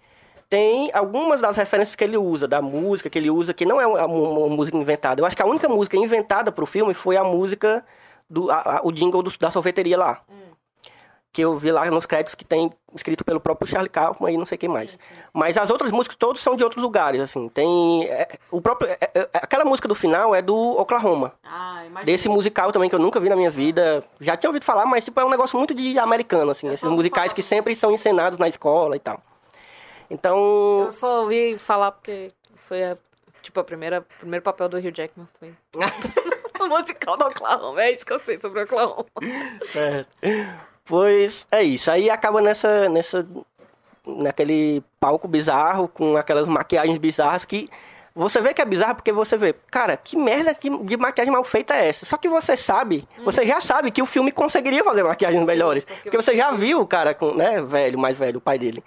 [0.55, 3.87] tem algumas das referências que ele usa, da música que ele usa, que não é
[3.87, 5.21] uma, uma música inventada.
[5.21, 7.85] Eu acho que a única música inventada pro filme foi a música
[8.31, 10.21] do, a- a- o jingle do- da sorveteria lá.
[11.33, 14.47] Que eu vi lá nos créditos que tem escrito pelo próprio Charlie Kaufman e não
[14.47, 14.97] sei quem mais.
[15.33, 17.49] Mas as outras músicas todas são de outros lugares, assim.
[17.49, 18.05] Tem.
[18.05, 21.33] é, o próprio, é, é, aquela música do final é do Oklahoma.
[21.43, 21.83] Ah.
[22.05, 24.05] Desse musical também que eu nunca vi na minha vida.
[24.21, 26.69] Já tinha ouvido falar, mas tipo, é um negócio muito de americano, assim.
[26.69, 29.21] Esses só ouvi musicais que sempre são encenados na escola e tal.
[30.11, 30.83] Então.
[30.85, 32.97] Eu só ouvi falar porque foi a,
[33.43, 35.55] tipo, a primeira, o primeiro papel do Hugh Jackman foi
[36.61, 37.83] o musical do Oklahoma.
[37.83, 39.07] É isso que eu sei sobre o Oklahoma.
[39.75, 40.05] É.
[40.85, 41.91] Pois é isso.
[41.91, 43.27] Aí acaba nessa, nessa.
[44.07, 47.69] naquele palco bizarro, com aquelas maquiagens bizarras que.
[48.17, 51.75] Você vê que é bizarro porque você vê, cara, que merda de maquiagem mal feita
[51.75, 52.07] é essa?
[52.07, 55.83] Só que você sabe, você já sabe que o filme conseguiria fazer maquiagens melhores.
[55.83, 58.85] porque Porque você já viu o cara com, né, velho, mais velho, o pai dele.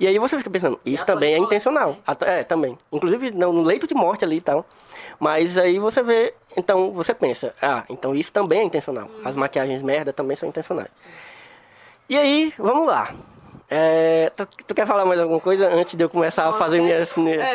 [0.00, 1.88] E aí você fica pensando, isso também é intencional.
[1.90, 2.02] também.
[2.06, 2.76] Ato- É, também.
[2.90, 4.66] Inclusive no leito de morte ali e tal.
[5.20, 9.08] Mas aí você vê, então você pensa, ah, então isso também é intencional.
[9.24, 10.90] As maquiagens merda também são intencionais.
[12.08, 13.14] E aí, vamos lá.
[13.70, 16.96] É, tu, tu quer falar mais alguma coisa antes de eu começar a fazer minha,
[16.96, 17.02] É,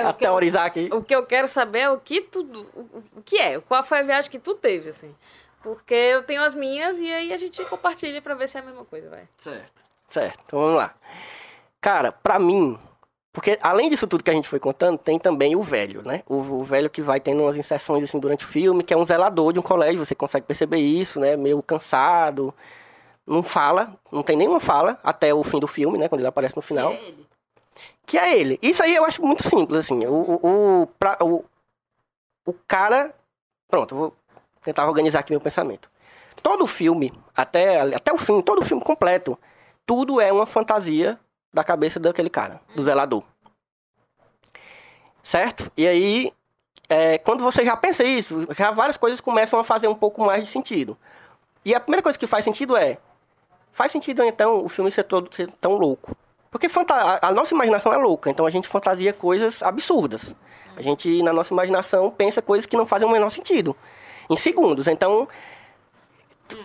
[0.01, 0.89] a que eu- teorizar aqui?
[0.91, 2.41] O que eu quero saber é o que tu.
[2.73, 3.59] O, o que é?
[3.59, 5.13] Qual foi a viagem que tu teve, assim?
[5.61, 8.63] Porque eu tenho as minhas e aí a gente compartilha pra ver se é a
[8.63, 9.27] mesma coisa, vai.
[9.37, 9.71] Certo.
[10.09, 10.95] Certo, então vamos lá.
[11.87, 12.77] Cara, pra mim,
[13.31, 16.21] porque além disso tudo que a gente foi contando, tem também o velho, né?
[16.27, 19.05] O, o velho que vai tendo umas inserções assim durante o filme, que é um
[19.05, 21.37] zelador de um colégio, você consegue perceber isso, né?
[21.37, 22.53] Meio cansado,
[23.25, 26.09] não fala, não tem nenhuma fala até o fim do filme, né?
[26.09, 26.91] Quando ele aparece no final.
[26.91, 27.27] É ele.
[28.05, 28.59] Que é ele.
[28.61, 30.05] Isso aí eu acho muito simples, assim.
[30.07, 30.11] O,
[30.43, 31.45] o, o, pra- o,
[32.45, 33.15] o cara.
[33.69, 34.15] Pronto, eu vou
[34.61, 35.89] tentar organizar aqui meu pensamento.
[36.43, 39.39] Todo filme, até, até o fim, todo filme completo,
[39.85, 41.17] tudo é uma fantasia
[41.53, 43.23] da cabeça daquele cara, do zelador.
[45.23, 45.71] Certo?
[45.75, 46.31] E aí,
[46.87, 50.43] é, quando você já pensa isso, já várias coisas começam a fazer um pouco mais
[50.43, 50.97] de sentido.
[51.65, 52.97] E a primeira coisa que faz sentido é.
[53.71, 56.15] Faz sentido então o filme ser todo ser tão louco.
[56.49, 60.21] Porque a, a nossa imaginação é louca, então a gente fantasia coisas absurdas.
[60.77, 63.75] A gente, na nossa imaginação, pensa coisas que não fazem o menor sentido.
[64.29, 64.87] Em segundos.
[64.87, 65.27] Então,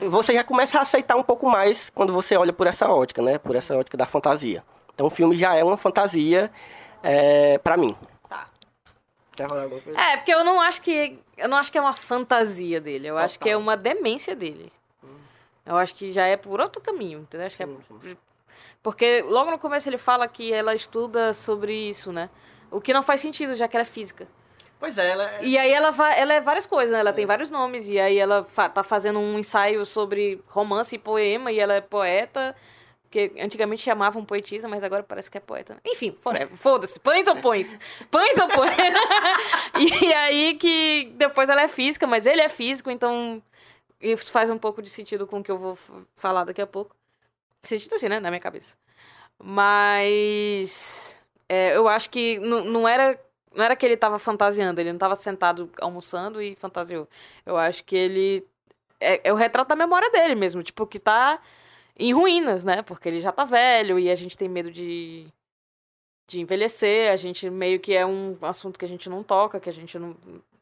[0.02, 3.38] você já começa a aceitar um pouco mais quando você olha por essa ótica, né?
[3.38, 4.62] Por essa ótica da fantasia.
[4.94, 6.50] Então, o filme já é uma fantasia
[7.02, 7.96] é, para mim.
[8.28, 8.46] Tá.
[9.34, 9.98] Quer falar alguma coisa?
[10.00, 11.18] É, porque eu não acho que.
[11.36, 13.08] Eu não acho que é uma fantasia dele.
[13.08, 14.72] Eu acho que é uma demência dele.
[15.64, 17.46] Eu acho que já é por outro caminho, entendeu?
[17.46, 18.16] Acho que é- Sim,
[18.82, 22.28] Porque logo no começo ele fala que ela estuda sobre isso, né?
[22.70, 24.26] O que não faz sentido, já que ela é física.
[24.80, 25.44] Pois é, ela é...
[25.44, 26.98] E aí ela, vai, ela é várias coisas, né?
[26.98, 27.88] Ela tem vários nomes.
[27.88, 31.52] E aí ela fa tá fazendo um ensaio sobre romance e poema.
[31.52, 32.56] E ela é poeta.
[33.12, 35.74] Que antigamente chamavam poetisa, mas agora parece que é poeta.
[35.74, 35.80] né?
[35.84, 36.16] Enfim.
[36.56, 36.98] Foda-se.
[36.98, 37.78] Pães ou pões?
[38.10, 38.72] Pães ou pões?
[40.02, 43.42] e aí que depois ela é física, mas ele é físico, então
[44.00, 45.78] isso faz um pouco de sentido com o que eu vou
[46.16, 46.96] falar daqui a pouco.
[47.62, 48.18] Sentido assim, né?
[48.18, 48.78] Na minha cabeça.
[49.38, 53.20] Mas é, eu acho que não, era
[53.54, 57.06] não era que ele tava fantasiando, ele não tava sentado almoçando e fantasiou.
[57.44, 58.46] Eu acho que ele.
[58.98, 61.38] É, é o retrato da memória dele mesmo, tipo, que tá
[61.98, 62.82] em ruínas, né?
[62.82, 65.26] Porque ele já tá velho e a gente tem medo de.
[66.26, 67.10] de envelhecer.
[67.12, 69.98] A gente meio que é um assunto que a gente não toca, que a gente
[69.98, 70.16] não,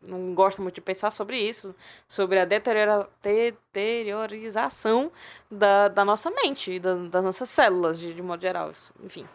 [0.06, 1.74] não gosta muito de pensar sobre isso,
[2.08, 5.10] sobre a deteriora, deteriorização
[5.50, 8.72] da, da nossa mente, da, das nossas células, de, de modo geral.
[9.02, 9.26] Enfim.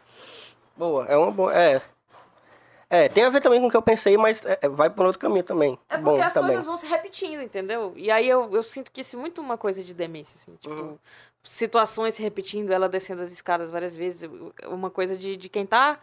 [0.75, 1.55] Boa, é uma boa.
[1.55, 1.81] É.
[2.87, 5.07] É, tem a ver também com o que eu pensei, mas é, é, vai por
[5.07, 5.77] outro caminho também.
[5.89, 6.49] É porque Bom as também.
[6.49, 7.93] coisas vão se repetindo, entendeu?
[7.95, 10.55] E aí eu, eu sinto que isso é muito uma coisa de demência, assim.
[10.55, 10.97] Tipo, Uhum.
[11.45, 14.29] Situações se repetindo, ela descendo as escadas várias vezes.
[14.67, 15.97] Uma coisa de, de quem tá.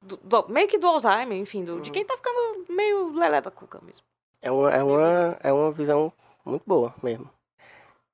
[0.00, 1.80] do- do- meio que do Alzheimer, enfim, do, Uhum.
[1.80, 4.02] de quem tá ficando meio lelé da cuca mesmo.
[4.40, 6.12] É uma, é, uma, é uma visão
[6.44, 7.28] muito boa mesmo.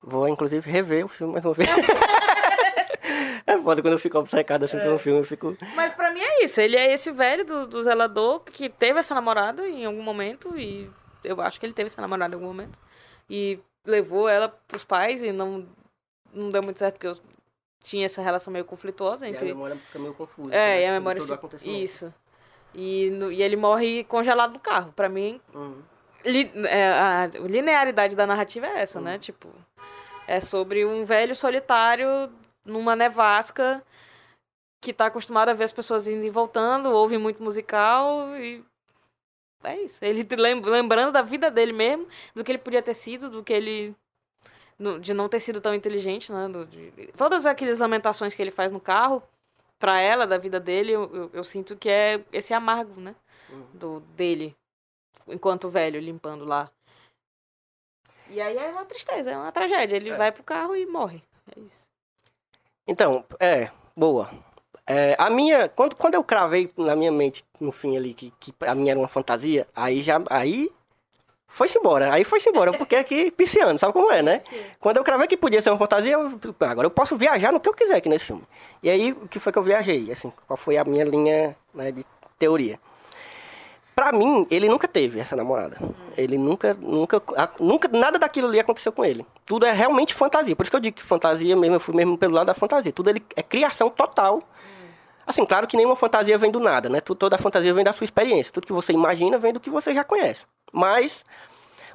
[0.01, 1.69] Vou, inclusive, rever o filme mais uma vez.
[3.47, 5.57] é foda quando eu fico obcecado assim pelo filme, eu fico...
[5.75, 6.61] Mas pra mim é isso.
[6.61, 10.91] Ele é esse velho do, do zelador que teve essa namorada em algum momento e
[11.25, 12.79] eu acho que ele teve essa namorada em algum momento
[13.29, 15.67] e levou ela pros pais e não
[16.33, 17.17] não deu muito certo porque eu
[17.85, 20.55] tinha essa relação meio conflituosa E a entre memória fica meio confusa.
[20.55, 22.15] É, né, e a memória fica- isso.
[22.75, 24.93] E, no- e ele morre congelado no carro.
[24.93, 25.83] Pra mim, Uhum.
[26.25, 29.19] li- é, a linearidade da narrativa é essa, né?
[29.19, 29.49] Tipo,
[30.27, 32.33] é sobre um velho solitário
[32.65, 33.83] numa nevasca
[34.81, 38.65] que tá acostumado a ver as pessoas indo e voltando, ouve muito musical e
[39.65, 40.05] é isso.
[40.05, 40.27] Ele
[40.65, 43.95] lembrando da vida dele mesmo, do que ele podia ter sido, do que ele
[44.83, 46.49] no- de não ter sido tão inteligente, né?
[46.49, 49.23] do- de- todas aquelas lamentações que ele faz no carro
[49.79, 53.15] pra ela da vida dele, eu, eu- eu sinto que é esse amargo, né?
[53.75, 54.55] Do dele
[55.29, 56.71] enquanto velho limpando lá.
[58.29, 59.97] E aí é uma tristeza, é uma tragédia.
[59.97, 61.23] Ele vai pro carro e morre.
[61.55, 61.87] É isso.
[62.87, 64.31] Então, é, boa.
[64.87, 68.53] É, a minha, quando, quando eu cravei na minha mente, no fim ali, que, que
[68.61, 70.73] a minha era uma fantasia, aí já, aí
[71.53, 72.13] foi-se embora.
[72.13, 74.41] Aí foi-se embora, porque aqui, pisciano, sabe como é, né?
[74.81, 77.69] Quando eu cravei que podia ser uma fantasia, eu, agora eu posso viajar no que
[77.69, 78.43] eu quiser aqui nesse filme.
[78.83, 80.11] E aí, o que foi que eu viajei?
[80.11, 82.07] Assim, qual foi a minha linha né, de
[82.39, 82.81] teoria?
[83.95, 85.77] Pra mim, ele nunca teve essa namorada.
[86.17, 87.23] Ele nunca, nunca,
[87.61, 89.25] nunca, nada daquilo ali aconteceu com ele.
[89.45, 90.57] Tudo é realmente fantasia.
[90.57, 92.91] Por isso que eu digo que fantasia mesmo, eu fui mesmo pelo lado da fantasia.
[92.91, 94.43] Tudo ele é criação total.
[95.27, 97.01] Assim, claro que nenhuma fantasia vem do nada, né?
[97.01, 98.53] Toda fantasia vem da sua experiência.
[98.53, 100.45] Tudo que você imagina vem do que você já conhece.
[100.73, 101.25] Mas,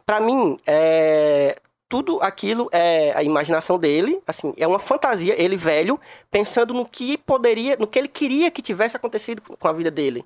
[0.06, 1.58] pra mim, é,
[1.90, 6.00] tudo aquilo é a imaginação dele, assim, é uma fantasia, ele velho,
[6.32, 10.26] pensando no que poderia, no que ele queria que tivesse acontecido com a vida dele.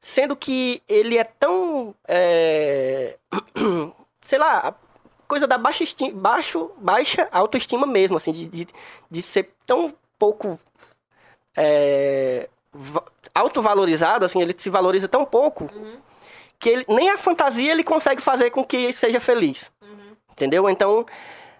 [0.00, 1.94] Sendo que ele é tão.
[2.06, 3.16] é,
[4.20, 4.74] sei lá,
[5.26, 8.68] coisa da baixa, esti- baixo, baixa autoestima mesmo, assim, de, de,
[9.10, 10.58] de ser tão pouco
[11.56, 13.04] é, va-
[13.34, 15.68] autovalorizado, assim, ele se valoriza tão pouco
[16.58, 19.70] que ele, nem a fantasia ele consegue fazer com que seja feliz.
[20.32, 20.68] Entendeu?
[20.68, 21.06] Então,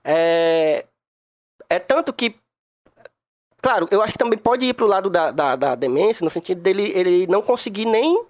[0.05, 0.84] é,
[1.70, 2.34] é tanto que
[3.62, 6.61] Claro, eu acho que também pode ir pro lado da, da, da demência, no sentido
[6.61, 8.22] dele ele não conseguir nem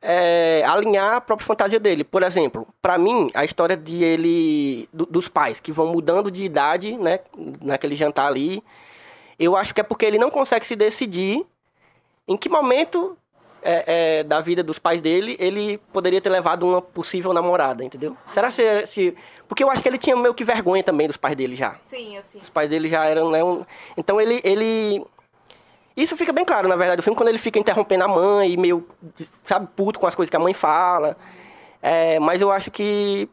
[0.00, 2.02] é, alinhar a própria fantasia dele.
[2.02, 4.88] Por exemplo, pra mim, a história de ele.
[4.92, 7.20] do- dos pais que vão mudando de idade, né?
[7.60, 8.62] Naquele jantar ali.
[9.38, 11.46] Eu acho que é porque ele não consegue se decidir
[12.26, 13.16] em que momento
[13.62, 18.16] é, é, da vida dos pais dele ele poderia ter levado uma possível namorada, entendeu?
[18.34, 19.16] Será se, se.
[19.48, 21.76] Porque eu acho que ele tinha meio que vergonha também dos pais dele já.
[21.84, 22.38] Sim, eu sim.
[22.38, 23.42] Os pais dele já eram, né?
[23.42, 23.64] um-
[23.96, 25.04] Então ele, ele.
[25.96, 28.56] Isso fica bem claro, na verdade, do filme, quando ele fica interrompendo a mãe e
[28.56, 28.86] meio,
[29.42, 31.16] sabe, puto com as coisas que a mãe fala.
[31.82, 33.28] É, mas eu acho que.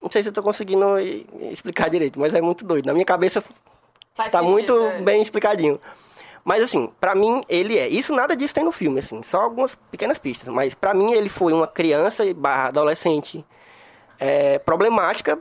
[0.00, 0.98] Não sei se eu tô conseguindo
[1.52, 2.86] explicar direito, mas é muito doido.
[2.86, 3.42] Na minha cabeça
[4.14, 5.00] Faz está sentido, muito é.
[5.00, 5.80] bem explicadinho.
[6.44, 7.88] Mas assim, pra mim ele é.
[7.88, 10.52] Isso nada disso tem no filme, assim, só algumas pequenas pistas.
[10.52, 13.44] Mas pra mim ele foi uma criança barra adolescente
[14.18, 15.38] é, problemática,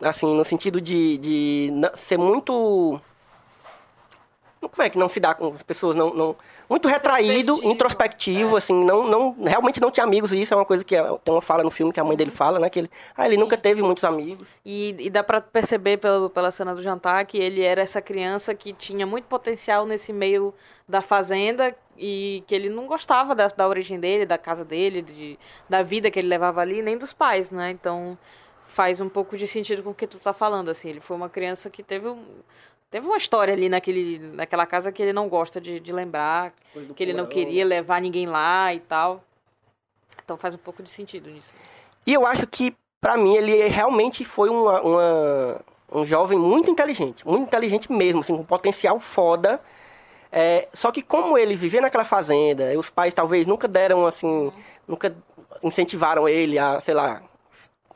[0.00, 3.00] assim, no sentido de, de ser muito.
[4.60, 5.96] Como é que não se dá com as pessoas?
[5.96, 6.36] Não, não,
[6.70, 10.64] muito retraído, Introspectivo, introspectivo, assim, não, não, realmente não tinha amigos, e isso é uma
[10.64, 12.70] coisa que é- tem uma fala no filme que a mãe dele fala, né?
[12.70, 14.46] Que ele, ah, ele nunca teve muitos amigos.
[14.64, 18.54] E, e dá pra perceber pelo, pela cena do jantar que ele era essa criança
[18.54, 20.54] que tinha muito potencial nesse meio
[20.88, 25.36] da fazenda e que ele não gostava da, da origem dele, da casa dele, de,
[25.68, 27.72] da vida que ele levava ali, nem dos pais, né?
[27.72, 28.16] Então
[28.68, 30.88] faz um pouco de sentido com o que tu tá falando, assim.
[30.88, 32.22] Ele foi uma criança que teve um,
[32.90, 36.52] Teve uma história ali naquele, naquela casa que ele não gosta de, de lembrar,
[36.96, 39.22] que ele não queria levar ninguém lá e tal.
[40.24, 41.52] Então faz um pouco de sentido nisso.
[42.06, 45.60] E eu acho que, pra mim, ele realmente foi uma, uma-
[45.92, 47.26] um jovem muito inteligente.
[47.26, 49.60] Muito inteligente mesmo, assim, com potencial foda.
[50.32, 54.52] É, só que como ele vivia naquela fazenda, e os pais talvez nunca deram, assim,
[54.86, 55.14] nunca
[55.62, 57.22] incentivaram ele a, sei lá,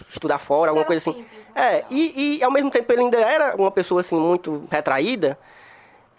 [0.08, 1.18] estudar fora, alguma coisa assim.
[1.20, 1.43] simples, né?
[1.54, 5.38] É, e, e ao mesmo tempo ele ainda era uma pessoa, assim, muito retraída,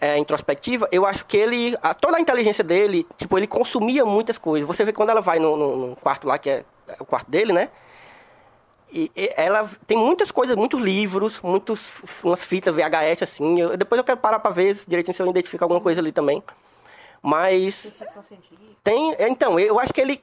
[0.00, 4.38] é, introspectiva, eu acho que ele, a- toda a inteligência dele, tipo, ele consumia muitas
[4.38, 4.66] coisas.
[4.66, 6.64] Você vê quando ela vai no, no- no quarto lá, que é
[7.00, 7.68] o quarto dele, né?
[8.92, 13.60] E, e ela tem muitas coisas, muitos livros, muitos, umas fitas VHS, assim.
[13.60, 16.42] Eu- depois eu quero parar pra ver direitinho se eu identifico alguma coisa ali também.
[17.22, 17.82] Mas
[18.84, 20.20] tem, então, eu acho que ele.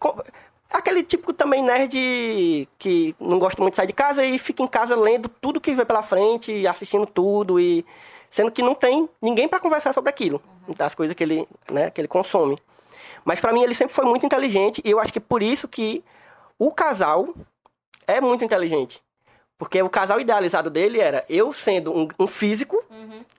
[0.72, 4.68] Aquele típico também nerd que não gosta muito de sair de casa e fica em
[4.68, 7.86] casa lendo tudo que vê pela frente, assistindo tudo e
[8.32, 10.41] sendo que não tem ninguém para conversar sobre aquilo,
[10.76, 12.57] das coisas que ele, né, que ele consome.
[13.24, 16.03] Mas para mim ele sempre foi muito inteligente e eu acho que por isso que
[16.57, 17.34] o casal
[18.07, 19.01] é muito inteligente.
[19.64, 22.84] Porque o casal idealizado dele era eu sendo um, um físico,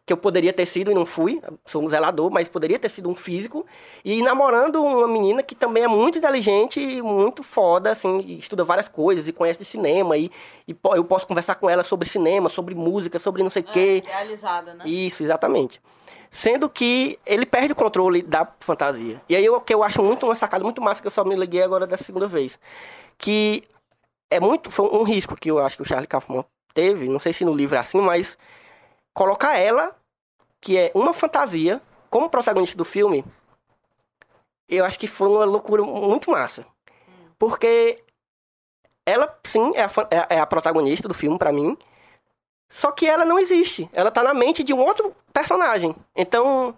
[0.06, 3.10] que eu poderia ter sido e não fui, sou um zelador, mas poderia ter sido
[3.10, 3.66] um físico,
[4.02, 8.88] e namorando uma menina que também é muito inteligente e muito foda, assim, estuda várias
[8.88, 10.30] coisas e conhece de cinema, e,
[10.66, 14.02] e eu posso conversar com ela sobre cinema, sobre música, sobre não sei o quê.
[14.02, 14.84] Idealizada, né?
[14.86, 15.78] Isso, exatamente.
[16.30, 19.20] Sendo que ele perde o controle da fantasia.
[19.28, 21.36] E aí o que eu acho muito uma sacada muito massa que eu só me
[21.36, 22.58] liguei agora da segunda vez,
[23.18, 23.62] que
[24.30, 27.32] é muito foi um risco que eu acho que o Charlie Kaufman teve, não sei
[27.32, 28.36] se no livro é assim, mas
[29.12, 29.96] colocar ela,
[30.60, 33.24] que é uma fantasia, como protagonista do filme,
[34.68, 36.66] eu acho que foi uma loucura muito massa.
[37.38, 38.02] Porque
[39.06, 41.76] ela, sim, é a, é é a protagonista do filme pra mim,
[42.68, 43.88] só que ela não existe.
[43.92, 45.94] Ela tá na mente de um outro personagem.
[46.16, 46.76] Então,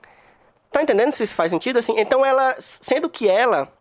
[0.71, 1.79] tá entendendo se isso faz sentido?
[1.79, 3.73] Assim, então ela, sendo que ela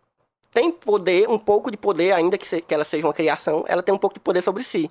[0.56, 3.82] tem poder, um pouco de poder, ainda que, se- que ela seja uma criação, ela
[3.82, 4.90] tem um pouco de poder sobre si.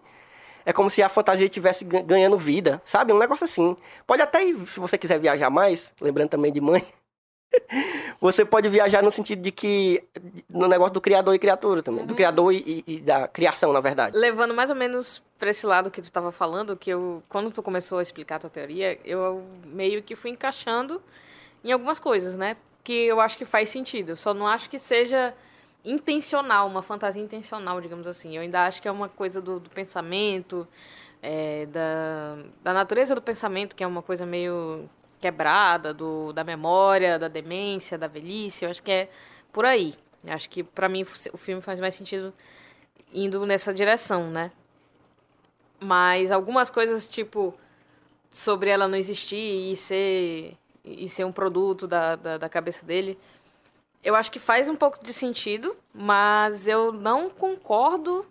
[0.63, 3.11] É como se a fantasia estivesse gan- ganhando vida, sabe?
[3.11, 3.75] Um negócio assim.
[4.05, 6.85] Pode até ir, se você quiser viajar mais, lembrando também de mãe,
[8.21, 10.03] você pode viajar no sentido de que.
[10.47, 12.05] no negócio do criador e criatura também.
[12.05, 14.15] Do criador e, e- da criação, na verdade.
[14.15, 17.63] Levando mais ou menos pra esse lado que tu tava falando, que eu, quando tu
[17.63, 21.01] começou a explicar a tua teoria, eu meio que fui encaixando
[21.63, 22.55] em algumas coisas, né?
[22.83, 24.09] Que eu acho que faz sentido.
[24.11, 25.33] Eu só não acho que seja
[25.85, 28.35] intencional, uma fantasia intencional, digamos assim.
[28.35, 30.67] Eu ainda acho que é uma coisa do, do pensamento,
[31.21, 37.17] é, da, da natureza do pensamento, que é uma coisa meio quebrada, do, da memória,
[37.17, 38.65] da demência, da velhice.
[38.65, 39.09] Eu acho que é
[39.53, 39.95] por aí.
[40.23, 42.33] Eu acho que, pra mim, o filme faz mais sentido
[43.13, 44.51] indo nessa direção, né?
[45.79, 47.53] Mas algumas coisas, tipo,
[48.31, 53.17] sobre ela não existir e ser, e ser um produto da, da, da cabeça dele,
[54.05, 58.23] eu acho que faz um pouco de sentido, mas eu não concordo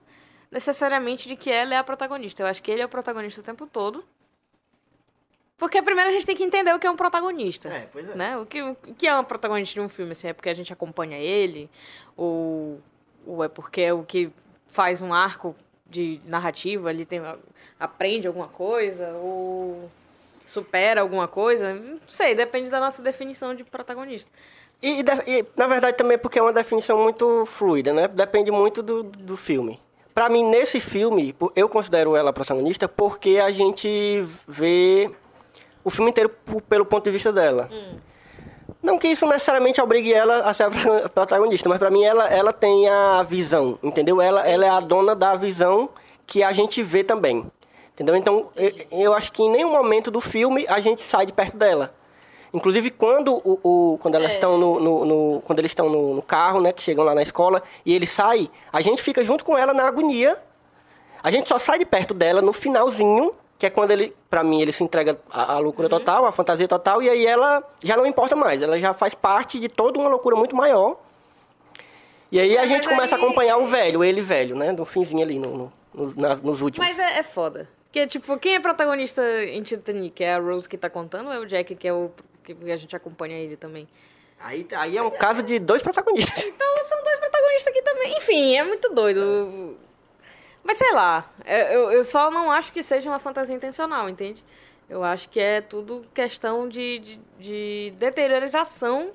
[0.48, 2.44] necessariamente de que ela é a protagonista.
[2.44, 4.04] Eu acho que ele é o protagonista o tempo todo.
[5.58, 7.68] Porque primeiro a gente tem que entender o que é um protagonista.
[7.70, 8.14] É, pois é.
[8.14, 8.36] Né?
[8.36, 10.12] O, que, o que é um protagonista de um filme?
[10.12, 11.68] Assim, é porque a gente acompanha ele?
[12.16, 12.80] Ou,
[13.26, 14.30] ou é porque é o que
[14.68, 15.56] faz um arco
[15.90, 16.88] de narrativa?
[16.88, 17.20] Ele tem,
[17.80, 19.12] aprende alguma coisa?
[19.14, 19.90] Ou
[20.46, 21.74] supera alguma coisa?
[21.74, 24.30] Não sei, depende da nossa definição de protagonista.
[24.86, 28.06] E, e na verdade também porque é uma definição muito fluida, né?
[28.08, 29.80] Depende muito do, do filme.
[30.14, 35.10] Pra mim, nesse filme, eu considero ela protagonista porque a gente vê
[35.82, 36.30] o filme inteiro
[36.68, 37.68] pelo ponto de vista dela.
[38.82, 42.28] Não que isso necessariamente obrigue ela a ser a pro- protagonista, mas pra mim ela,
[42.28, 44.20] ela tem a visão, entendeu?
[44.20, 45.88] Ela, ela é a dona da visão
[46.26, 47.50] que a gente vê também.
[47.94, 48.14] Entendeu?
[48.16, 51.56] Então, eu, eu acho que em nenhum momento do filme a gente sai de perto
[51.56, 51.94] dela.
[52.54, 54.34] Inclusive quando o, o- quando elas É.
[54.34, 57.22] estão no, no- no- quando eles estão no, no carro, né, que chegam lá na
[57.22, 60.38] escola e ele sai, a gente fica junto com ela na agonia.
[61.22, 64.60] A gente só sai de perto dela no finalzinho, que é quando ele, pra mim,
[64.62, 65.98] ele se entrega à, à loucura Uhum.
[65.98, 69.58] total, à fantasia total, e aí ela já não importa mais, ela já faz parte
[69.58, 70.96] de toda uma loucura muito maior.
[72.30, 74.84] E aí a Mas gente começa aí- a acompanhar o velho, ele velho, né, no
[74.84, 76.86] finzinho ali, no, no- nas- nos últimos.
[76.88, 77.68] Mas é, é foda.
[77.86, 80.22] Porque, tipo, quem é protagonista em Titanic?
[80.22, 82.10] É a Rose que tá contando ou é o Jack que é o
[82.44, 83.88] que a gente acompanha ele também?
[84.38, 86.44] Aí, aí é um caso de dois protagonistas.
[86.44, 88.16] Então são dois protagonistas aqui também.
[88.18, 89.76] Enfim, é muito doido.
[90.62, 94.44] Mas sei lá, é, eu, eu só não acho que seja uma fantasia intencional, entende?
[94.88, 99.12] Eu acho que é tudo questão de, de, de deteriorização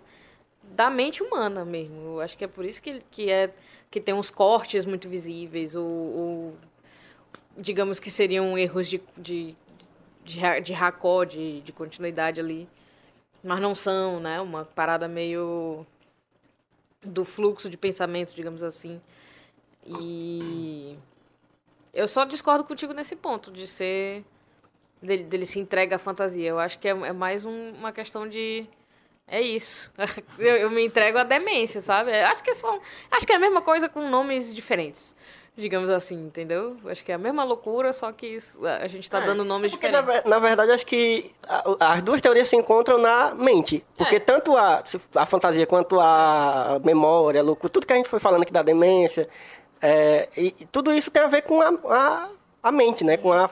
[0.64, 2.16] da mente humana mesmo.
[2.16, 3.52] Eu acho que é por isso que, que, é,
[3.90, 6.58] que tem uns cortes muito visíveis, ou, ou
[7.58, 9.56] digamos que seriam erros de, de,
[10.24, 12.68] de, de racó, de, de continuidade ali.
[13.44, 14.40] Mas não são, né?
[14.42, 15.86] Uma parada meio
[17.04, 19.02] do fluxo de pensamento, digamos assim.
[19.86, 20.98] E
[21.94, 24.24] eu só discordo contigo nesse ponto de ser
[25.02, 26.50] dele, dele se entrega à fantasia.
[26.50, 28.68] Eu acho que é, é mais um- uma questão de
[29.28, 29.94] é isso.
[30.40, 32.12] Eu, eu me entrego à demência, sabe?
[32.12, 32.80] Acho que é só
[33.12, 35.16] acho que é a mesma coisa com nomes diferentes.
[35.60, 36.78] Digamos assim, entendeu?
[36.86, 39.76] Acho que é a mesma loucura, só que isso- a gente tá dando nomes É
[39.76, 40.24] porque, na, diferentes.
[40.24, 43.84] ver- na verdade, acho que a- as duas teorias se encontram na mente.
[43.98, 44.20] Porque É.
[44.20, 44.82] tanto a,
[45.16, 48.62] a fantasia quanto a memória, a loucura, tudo que a gente foi falando aqui da
[48.62, 49.28] demência,
[49.82, 52.30] é, e, e tudo isso tem a ver com a, a,
[52.64, 53.18] a mente, né?
[53.18, 53.50] Com a,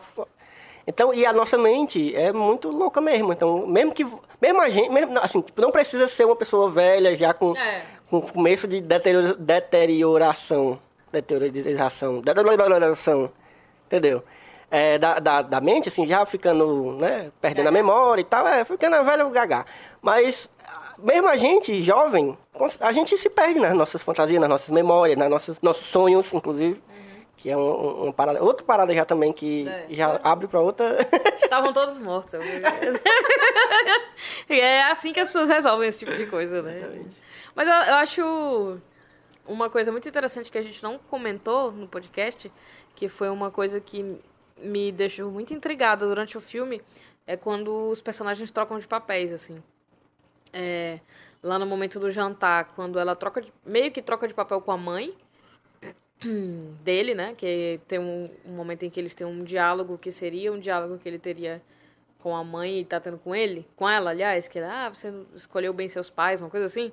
[0.86, 3.34] então, e a nossa mente é muito louca mesmo.
[3.34, 4.05] Então, mesmo que.
[4.41, 4.89] Mesmo a gente.
[4.89, 7.82] Mesmo, assim, tipo, não precisa ser uma pessoa velha já com, É.
[8.10, 10.80] com começo de deteriora- deterioração.
[11.12, 12.22] Deteriorização.
[12.22, 13.32] Deterioração.
[13.86, 14.24] Entendeu?
[14.70, 17.32] É, da, da, da mente, assim, já ficando, né?
[17.39, 19.66] Perdendo a memória e tal, é, ficando velho gaga.
[20.01, 20.49] Mas,
[20.97, 22.38] mesmo a gente, jovem,
[22.82, 26.82] a gente se perde nas nossas fantasias, nas nossas memórias, nos nossos, nossos sonhos, inclusive.
[27.38, 29.86] Que é um, um, uma parada, outra parada já também que É.
[29.91, 30.97] já abre pra outra.
[31.41, 32.34] Estavam todos mortos.
[34.49, 36.89] e é assim que as pessoas resolvem esse tipo de coisa, né?
[37.55, 38.78] Mas eu, eu acho
[39.48, 42.52] uma coisa muito interessante que a gente não comentou no podcast,
[42.95, 44.18] que foi uma coisa que
[44.58, 46.82] me deixou muito intrigada durante o filme,
[47.26, 49.62] é quando os personagens trocam de papéis, assim.
[50.54, 51.00] É,
[51.43, 54.72] lá no momento do jantar, quando ela troca de- meio que troca de papel com
[54.72, 55.14] a mãe
[56.84, 57.34] dele, né?
[57.36, 60.98] Que tem um, um momento em que eles têm um diálogo que seria um diálogo
[60.98, 61.62] que ele teria
[62.20, 65.14] com a mãe e tá tendo com ele, com ela, aliás, que ele, ah, você
[65.36, 66.91] escolheu bem seus pais, uma coisa assim.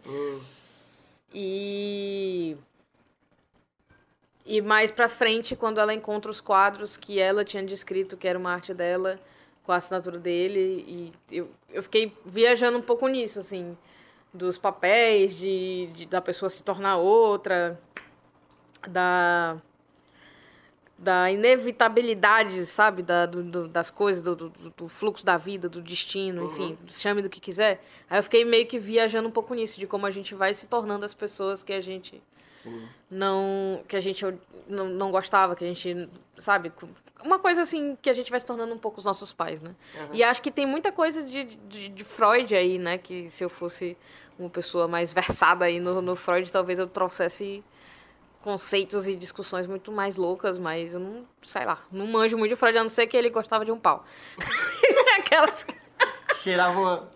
[1.35, 2.57] E
[4.47, 8.39] e mais pra frente, quando ela encontra os quadros que ela tinha descrito que era
[8.39, 9.19] uma arte dela,
[9.65, 13.77] com a assinatura dele, e eu, eu fiquei viajando um pouco nisso, assim,
[14.35, 17.81] dos papéis, de, de- da pessoa se tornar outra,
[18.87, 19.57] da
[21.05, 23.03] da inevitabilidade, sabe?
[23.03, 27.29] Da, do- do- das coisas, do, do- fluxo da vida, do destino, enfim, chame do
[27.29, 27.83] que quiser.
[28.09, 30.67] Aí eu fiquei meio que viajando um pouco nisso, de como a gente vai se
[30.67, 32.23] tornando as pessoas que a gente
[33.11, 34.25] não que a gente
[34.67, 36.73] não, não gostava, que a gente, sabe,
[37.23, 39.75] uma coisa assim que a gente vai se tornando um pouco os nossos pais, né?
[40.13, 42.97] E acho que tem muita coisa de, de, de Freud aí, né?
[42.97, 43.97] Que se eu fosse
[44.39, 47.63] uma pessoa mais versada aí no, no Freud, talvez eu trouxesse
[48.45, 52.57] conceitos e discussões muito mais loucas, mas eu não, sei lá, não manjo muito de
[52.57, 54.05] Freud, a não ser que ele gostava de um pau.
[55.19, 55.67] Aquelas
[56.43, 57.09] Cheirava uma.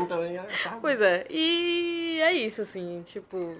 [0.00, 0.36] um também.
[0.80, 1.26] Pois é.
[1.30, 3.56] E é isso, assim, tipo.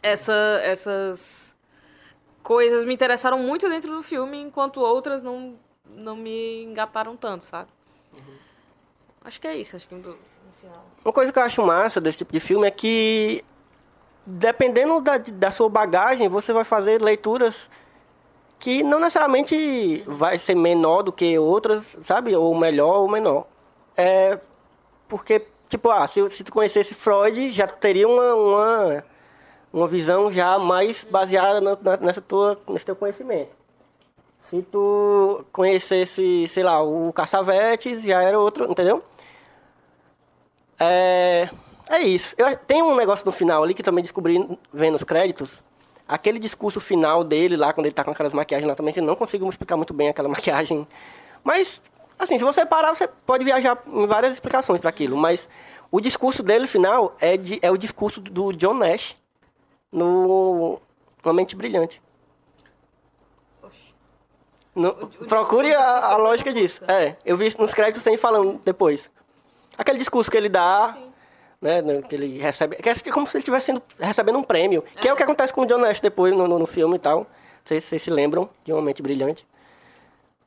[0.00, 1.56] Essa, essas
[2.40, 5.58] coisas me interessaram muito dentro do filme, enquanto outras não,
[5.88, 7.68] não me engataram tanto, sabe?
[9.24, 9.94] Acho que é isso, acho que.
[11.04, 13.44] Uma coisa que eu acho massa desse tipo de filme é que,
[14.26, 17.68] dependendo da, da sua bagagem, você vai fazer leituras
[18.58, 22.34] que não necessariamente vai ser menor do que outras, sabe?
[22.34, 23.46] Ou melhor ou menor.
[23.96, 24.38] É
[25.08, 29.04] porque, tipo, ah, se, se tu conhecesse Freud, já teria uma, uma,
[29.72, 33.54] uma visão já mais baseada na- na- nessa tua, nesse teu conhecimento.
[34.40, 39.02] Se tu conhecesse, sei lá, o Caçavetes, já era outro, entendeu?
[40.78, 41.48] É,
[41.88, 42.34] é isso.
[42.38, 45.62] Eu, tem um negócio no final ali que também descobri vendo os créditos.
[46.06, 49.04] Aquele discurso final dele lá, quando ele tá com aquelas maquiagens lá também, que eu
[49.04, 50.86] não consigo explicar muito bem aquela maquiagem.
[51.42, 51.80] Mas,
[52.18, 55.16] assim, se você parar, você pode viajar em várias explicações para aquilo.
[55.16, 55.48] Mas
[55.90, 59.16] o discurso dele final é, de, é o discurso do John Nash
[59.90, 60.80] no
[61.24, 62.02] Uma Mente Brilhante.
[64.74, 64.92] No-
[65.28, 66.82] procure a, a foi lógica disso.
[66.88, 69.08] É, eu vi nos créditos tem falando depois.
[69.78, 70.96] Aquele discurso que ele dá,
[71.64, 75.12] né, que ele recebe, que é como se ele estivesse recebendo um prêmio, que é
[75.12, 77.26] o que acontece com o John Nash depois no, no, no filme e tal.
[77.64, 79.46] Vocês se lembram de Uma Mente Brilhante.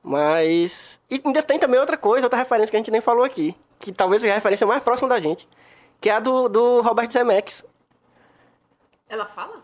[0.04, 1.00] Mas.
[1.10, 3.92] E ainda tem também outra coisa, outra referência que a gente nem falou aqui, que
[3.92, 5.48] talvez seja a referência mais próxima da gente,
[6.00, 7.64] que é a do, do Robert Zemeckis.
[9.10, 9.64] Ela fala?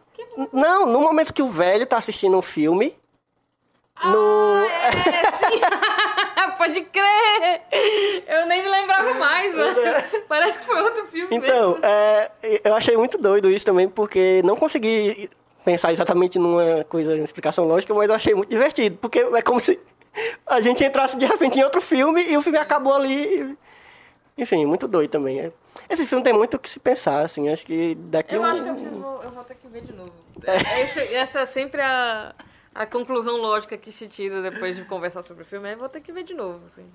[0.51, 2.97] Não, no momento que o velho tá assistindo um filme.
[4.03, 4.65] No.
[4.65, 5.61] É, sim.
[6.63, 7.61] Pode crer!
[8.25, 9.75] Eu nem me lembrava mais, mano.
[10.29, 11.85] Parece que foi outro filme Então, mesmo.
[11.85, 12.31] é,
[12.63, 15.29] eu achei muito doido isso também, porque não consegui
[15.65, 19.59] pensar exatamente numa coisa, uma explicação lógica, mas eu achei muito divertido, porque é como
[19.59, 19.77] se
[20.47, 23.57] a gente entrasse de repente em outro filme e o filme acabou ali.
[24.37, 25.41] Enfim, muito doido também.
[25.41, 25.51] é.
[25.89, 28.63] Esse filme tem muito o que se pensar, assim, acho que daqui Eu um- acho
[28.63, 28.95] que eu preciso.
[29.21, 30.13] Eu vou ter que ver de novo.
[30.45, 32.33] É, esse- essa é sempre a,
[32.73, 35.69] a conclusão lógica que se tira depois de conversar sobre o filme.
[35.69, 36.89] É, vou ter que ver de novo, assim.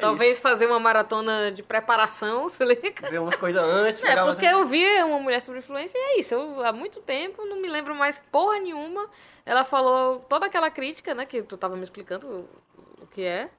[0.00, 3.08] Talvez fazer uma maratona de preparação, se liga.
[3.10, 4.02] ver umas coisas antes.
[4.02, 6.34] É, porque eu vi uma mulher sobre influência e é isso.
[6.34, 9.08] Eu, há muito tempo, não me lembro mais porra nenhuma.
[9.44, 13.50] Ela falou toda aquela crítica, né, que tu tava me explicando o, o que é.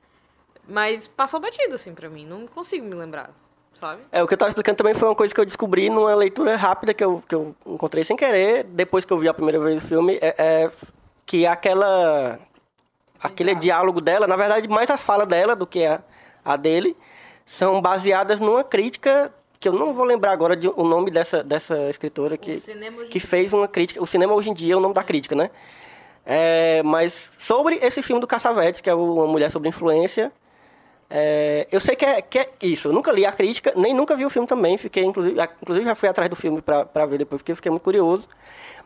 [0.67, 2.25] Mas passou batido, assim, pra mim.
[2.25, 3.31] Não consigo me lembrar,
[3.73, 4.01] sabe?
[4.11, 6.55] É, o que eu tava explicando também foi uma coisa que eu descobri numa leitura
[6.55, 9.83] rápida que eu, que eu encontrei sem querer, depois que eu vi a primeira vez
[9.83, 10.71] o filme, é, é
[11.25, 12.39] que aquela.
[13.21, 16.01] aquele diálogo dela, na verdade, mais a fala dela do que a,
[16.43, 16.95] a dele,
[17.45, 21.89] são baseadas numa crítica que eu não vou lembrar agora de, o nome dessa, dessa
[21.89, 22.61] escritora que,
[23.09, 24.03] que fez uma crítica.
[24.03, 25.49] O cinema hoje em dia é o nome da crítica, né?
[26.25, 30.33] É, mas sobre esse filme do Cassavetes, que é Uma Mulher sobre Influência,
[31.09, 32.87] é, eu sei que é, que é isso.
[32.87, 34.77] Eu nunca li a crítica, nem nunca vi o filme também.
[34.77, 38.27] Fiquei, inclusive, inclusive já fui atrás do filme pra ver depois, porque fiquei muito curioso.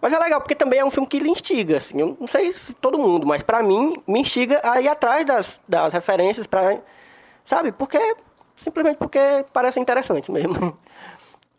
[0.02, 2.00] Mas é legal, porque também é um filme que lhe instiga, assim.
[2.00, 5.62] Eu não sei se todo mundo, mas pra mim, me instiga a ir atrás das,
[5.68, 6.78] das referências pra...
[7.46, 7.72] Sabe?
[7.72, 8.00] Porque...
[8.56, 9.20] Simplesmente porque
[9.54, 10.78] parecem interessantes mesmo.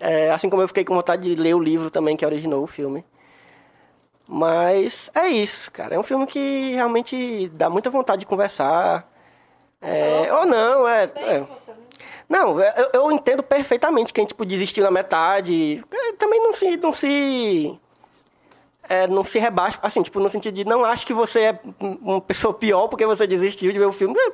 [0.00, 2.68] É, assim como eu fiquei com vontade de ler o livro também que originou o
[2.68, 3.04] filme.
[4.28, 5.94] Mas é isso, cara.
[5.96, 9.10] É um filme que realmente dá muita vontade de conversar.
[9.80, 11.04] É, ou não, é.
[11.04, 11.46] é.
[12.28, 15.82] Não, é, eu, eu entendo perfeitamente quem tipo, desistiu na metade.
[16.18, 16.76] Também não se.
[16.76, 17.78] Não se
[18.88, 21.98] é, não se rebaixa, assim, tipo, no sentido de não acho que você é um-
[22.14, 24.18] uma pessoa pior porque você desistiu de ver o filme.
[24.18, 24.32] É,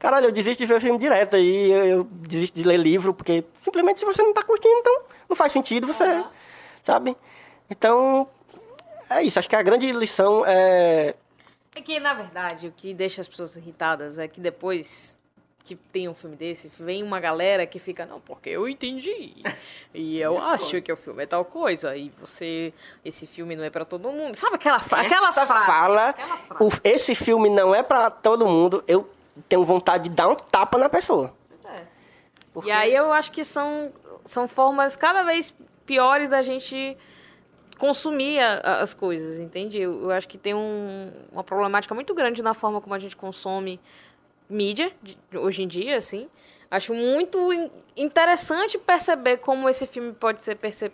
[0.00, 3.14] Caralho, eu desisto de ver o filme direto aí, eu, eu desisto de ler livro,
[3.14, 6.30] porque simplesmente se você não tá curtindo, então não faz sentido você, Aham.
[6.82, 7.16] sabe?
[7.70, 8.28] Então,
[9.08, 11.14] é isso, acho que a grande lição é...
[11.74, 15.18] É que, na verdade, o que deixa as pessoas irritadas é que depois
[15.64, 19.34] que tem um filme desse, vem uma galera que fica, não, porque eu entendi.
[19.94, 21.96] E eu acho que o filme é tal coisa.
[21.96, 22.72] E você,
[23.02, 24.34] esse filme não é pra todo mundo.
[24.34, 25.66] Sabe aquela, fra- aquelas frases?
[25.66, 29.10] fala, Aquelas o- esse filme não é pra todo mundo, eu
[29.48, 31.34] tenho vontade de dar um tapa na pessoa.
[31.48, 31.86] Pois é.
[32.52, 33.90] Porque- E aí eu acho que são,
[34.22, 35.54] são formas cada vez
[35.86, 36.94] piores da gente
[37.78, 39.78] consumir a- as coisas, entende?
[39.80, 43.16] Eu, eu acho que tem um- uma problemática muito grande na forma como a gente
[43.16, 43.80] consome
[44.48, 46.28] mídia de- hoje em dia, assim.
[46.70, 50.92] Acho muito in- interessante perceber como esse filme pode ser perce-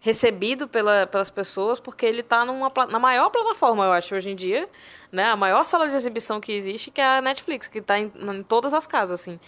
[0.00, 4.68] recebido pela- pelas pessoas, porque ele está na maior plataforma, eu acho, hoje em dia,
[5.12, 5.26] né?
[5.26, 8.42] A maior sala de exibição que existe, que é a Netflix, que está em, em
[8.42, 9.38] todas as casas, assim.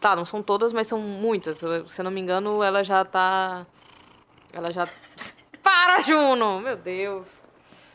[0.00, 1.58] Tá, não são todas, mas são muitas.
[1.88, 3.66] Se eu não me engano, ela já tá...
[4.52, 4.88] Ela já...
[5.68, 6.60] Para, Juno!
[6.60, 7.42] Meu Deus.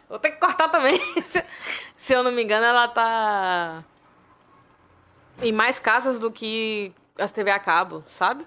[0.08, 1.00] Vou ter que cortar também.
[1.98, 3.84] se, eu não me engano, ela tá
[5.42, 8.46] em mais casas do que as TV a cabo, sabe?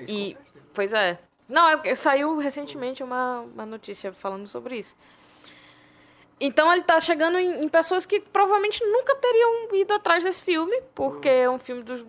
[0.00, 0.36] E,
[0.74, 1.20] pois é.
[1.48, 4.96] Não, é- saiu recentemente uma, uma notícia falando sobre isso.
[6.40, 10.82] Então ele tá chegando em, em pessoas que provavelmente nunca teriam ido atrás desse filme,
[10.92, 12.04] porque é um filme do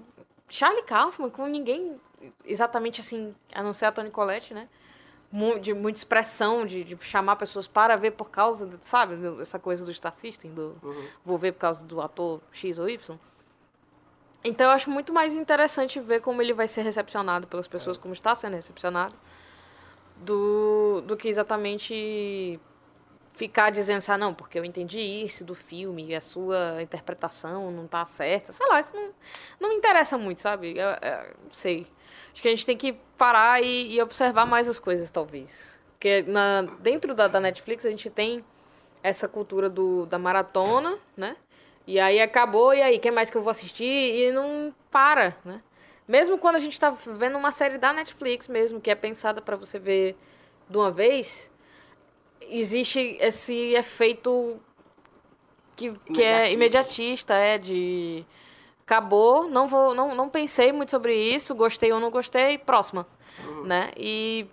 [0.49, 2.01] Charlie Kaufman, com ninguém
[2.43, 4.67] exatamente assim, a não ser a Toni Collette, né?
[5.61, 9.15] De muita expressão, de, de chamar pessoas para ver por causa, do, sabe?
[9.39, 10.75] Essa coisa do Star System, do
[11.23, 13.17] vou ver por causa do ator X ou Y.
[14.43, 18.13] Então eu acho muito mais interessante ver como ele vai ser recepcionado pelas pessoas, como
[18.13, 19.15] está sendo recepcionado,
[20.17, 22.59] do, do que exatamente
[23.33, 27.71] ficar dizendo assim, ah, não, porque eu entendi isso do filme e a sua interpretação
[27.71, 28.51] não tá certa.
[28.51, 29.09] Sei lá, isso não,
[29.59, 30.77] não me interessa muito, sabe?
[30.77, 31.87] Eu, eu sei.
[32.31, 35.79] Acho que a gente tem que parar e, e observar mais as coisas, talvez.
[35.91, 38.43] Porque na, dentro da, da Netflix a gente tem
[39.03, 41.35] essa cultura do, da maratona, né?
[41.85, 43.85] E aí acabou, e aí, quem mais que eu vou assistir?
[43.85, 45.61] E não para, né?
[46.07, 49.55] Mesmo quando a gente tá vendo uma série da Netflix mesmo, que é pensada para
[49.55, 50.15] você ver
[50.69, 51.51] de uma vez,
[52.41, 54.59] existe esse efeito
[55.75, 58.25] que, que é imediatista, é de
[58.91, 63.07] acabou, não vou, não, não pensei muito sobre isso, gostei ou não gostei, próxima,
[63.63, 63.91] né?
[63.95, 64.45] E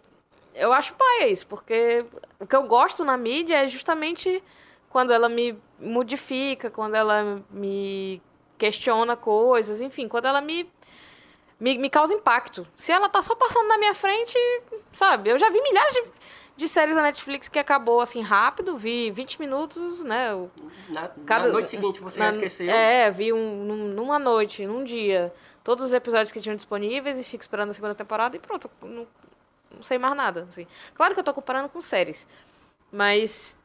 [0.55, 2.05] eu acho paia isso, porque
[2.39, 4.43] o que eu gosto na mídia é justamente
[4.89, 8.23] quando ela me modifica, quando ela me
[8.57, 10.71] questiona coisas, enfim, quando ela me
[11.61, 12.65] me, me causa impacto.
[12.79, 14.39] Se ela tá só passando na minha frente,
[14.93, 15.31] sabe?
[15.31, 16.05] Eu já vi milhares de,
[16.59, 20.29] de séries da Netflix que acabou assim rápido, vi 20 minutos, né?
[20.89, 22.69] Na, Cada, na noite seguinte você na- esqueceu.
[22.69, 25.33] É, vi um, num- numa noite, num dia,
[25.63, 28.69] todos os episódios que tinham disponíveis e fico esperando a segunda temporada e pronto.
[28.83, 29.07] Não,
[29.73, 30.47] não sei mais nada.
[30.49, 30.67] Assim.
[30.95, 32.27] Claro que eu tô comparando com séries,
[32.91, 33.57] mas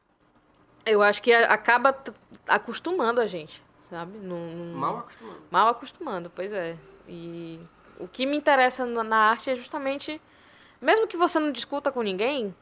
[0.85, 1.97] eu acho que acaba
[2.47, 4.19] acostumando a gente, sabe?
[4.19, 5.41] Num- Mal acostumado.
[5.49, 6.77] Mal acostumando, pois é.
[7.07, 7.59] E
[7.99, 10.21] o que me interessa na arte é justamente,
[10.79, 12.53] mesmo que você não discuta com ninguém,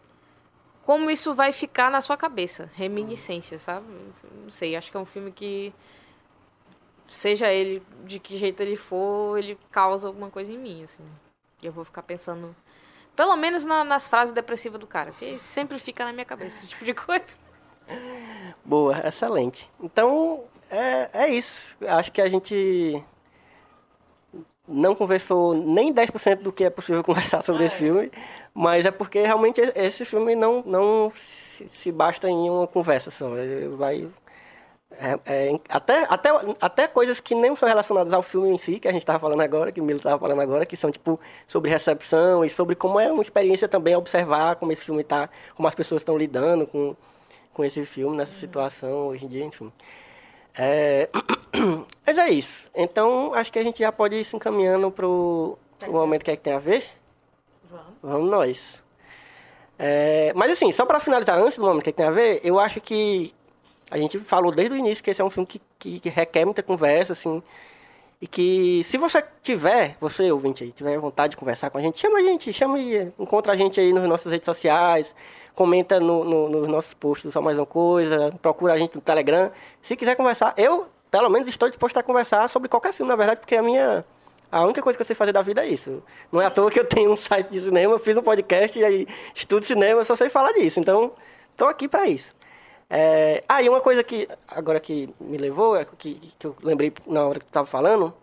[0.83, 3.85] como isso vai ficar na sua cabeça, reminiscência, sabe?
[4.43, 5.73] Não sei, acho que é um filme que
[7.07, 11.03] seja ele de que jeito ele for, ele causa alguma coisa em mim, assim.
[11.61, 12.55] E eu vou ficar pensando,
[13.15, 16.69] pelo menos na- nas frases depressivas do cara, que sempre fica na minha cabeça esse
[16.69, 17.37] tipo de coisa.
[18.65, 19.69] Boa, excelente.
[19.79, 21.75] Então, é, é isso.
[21.85, 23.03] Acho que a gente
[24.67, 28.11] não conversou nem 10% do que é possível conversar sobre esse filme,
[28.53, 33.37] mas é porque realmente esse filme não, não se, basta em uma conversa só.
[33.37, 34.07] Ele Vai,
[34.91, 36.29] é- é, até, até,
[36.59, 39.41] até coisas que nem são relacionadas ao filme em si, que a gente estava falando
[39.41, 42.99] agora, que o Milo estava falando agora, que são tipo sobre recepção e sobre como
[42.99, 46.95] é uma experiência também observar como esse filme está, como as pessoas estão lidando com,
[47.53, 49.71] com esse filme, nessa situação hoje em dia, enfim.
[50.57, 51.09] É,
[52.05, 52.69] Mas é isso.
[52.75, 56.35] Então, acho que a gente já pode ir se encaminhando pro, pro momento que é
[56.35, 56.85] que tem a ver.
[57.71, 57.93] Vamos.
[58.03, 58.59] Vamos nós.
[59.79, 62.79] É, mas assim, só para finalizar, antes do momento que tem a ver, eu acho
[62.79, 63.33] que
[63.89, 66.45] a gente falou desde o início que esse é um filme que, que, que requer
[66.45, 67.41] muita conversa, assim.
[68.21, 71.99] E que se você tiver, você ouvinte aí, tiver vontade de conversar com a gente,
[71.99, 75.15] chama a gente, chama e encontra a gente aí nas nossas redes sociais,
[75.55, 79.51] comenta no, no- nos nossos posts só mais uma coisa, procura a gente no Telegram.
[79.81, 83.39] Se quiser conversar, eu, pelo menos, estou disposto a conversar sobre qualquer filme, na verdade,
[83.39, 84.05] porque a minha.
[84.51, 86.03] A única coisa que eu sei fazer da vida é isso.
[86.31, 88.83] Não é à toa que eu tenho um site de cinema, fiz um podcast e
[88.83, 90.79] aí estudo cinema, eu só sei falar disso.
[90.79, 91.13] Então,
[91.51, 92.35] estou aqui para isso.
[92.89, 93.43] É...
[93.47, 97.25] Ah, e uma coisa que agora que me levou, é que, que eu lembrei na
[97.25, 98.13] hora que tu estava falando,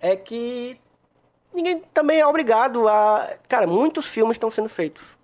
[0.00, 0.78] é que
[1.52, 3.28] ninguém também é obrigado a.
[3.48, 5.18] Cara, muitos filmes estão sendo feitos.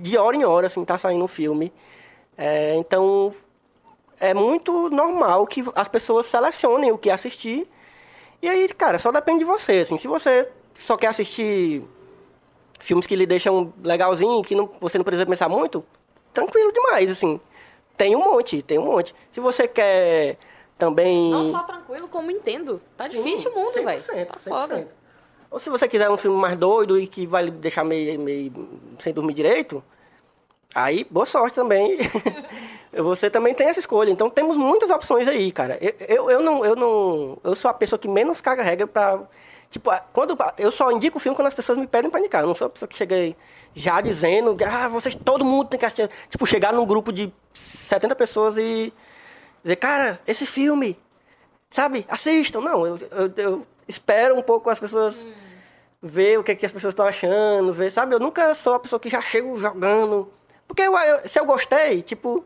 [0.00, 1.72] De hora em hora, assim, tá saindo um filme.
[2.36, 3.32] É, então,
[4.18, 7.68] é muito normal que as pessoas selecionem o que assistir.
[8.40, 9.98] E aí, cara, só depende de você, assim.
[9.98, 11.82] Se você só quer assistir
[12.80, 15.84] filmes que lhe deixam legalzinho, que não, você não precisa pensar muito,
[16.32, 17.40] tranquilo demais, assim.
[17.96, 19.14] Tem um monte, tem um monte.
[19.32, 20.36] Se você quer
[20.78, 21.30] também...
[21.30, 22.80] Não só tranquilo, como entendo.
[22.96, 24.26] Tá Sim, difícil o mundo, 100%, velho.
[24.26, 24.76] Tá foda.
[24.76, 24.86] 100%.
[25.50, 28.52] Ou se você quiser um filme mais doido e que vai lhe deixar meio, meio
[28.98, 29.82] sem dormir direito,
[30.74, 31.98] Aí, boa sorte também.
[32.92, 34.10] Você também tem essa escolha.
[34.10, 35.78] Então temos muitas opções aí, cara.
[35.80, 37.38] Eu, eu, eu não, eu não.
[37.44, 39.20] Eu sou a pessoa que menos caga regra pra.
[39.70, 42.42] Tipo, quando eu só indico o filme quando as pessoas me pedem pra indicar.
[42.42, 43.36] Eu não sou a pessoa que chega aí
[43.74, 46.10] já dizendo, ah, vocês, todo mundo tem que assistir.
[46.30, 48.92] Tipo, chegar num grupo de 70 pessoas e
[49.62, 50.98] dizer, cara, esse filme,
[51.70, 52.62] sabe, assistam.
[52.62, 55.32] Não, eu, eu, eu espero um pouco as pessoas hum.
[56.02, 58.14] ver o que, é que as pessoas estão achando, ver, sabe?
[58.14, 60.32] Eu nunca sou a pessoa que já chego jogando.
[60.66, 62.42] Porque eu, eu, se eu gostei, tipo,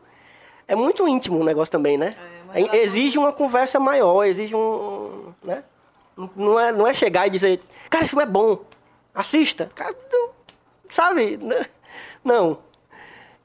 [0.67, 2.15] é muito íntimo o negócio também, né?
[2.53, 5.33] É, exige uma conversa maior, exige um.
[5.43, 5.63] né?
[6.35, 7.59] Não é, não é chegar e dizer,
[7.89, 8.63] cara, esse filme é bom,
[9.13, 9.71] assista.
[9.73, 10.29] Cara, não,
[10.89, 11.39] sabe?
[12.23, 12.59] Não.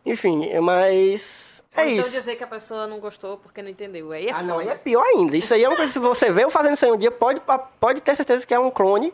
[0.04, 1.48] Enfim, mas.
[1.74, 2.10] É Ou então isso.
[2.10, 4.12] dizer que a pessoa não gostou porque não entendeu.
[4.12, 5.36] Aí é ah, não, aí é pior ainda.
[5.36, 7.40] Isso aí é uma coisa, se você vê eu fazendo isso aí um dia, pode,
[7.80, 9.12] pode ter certeza que é um clone.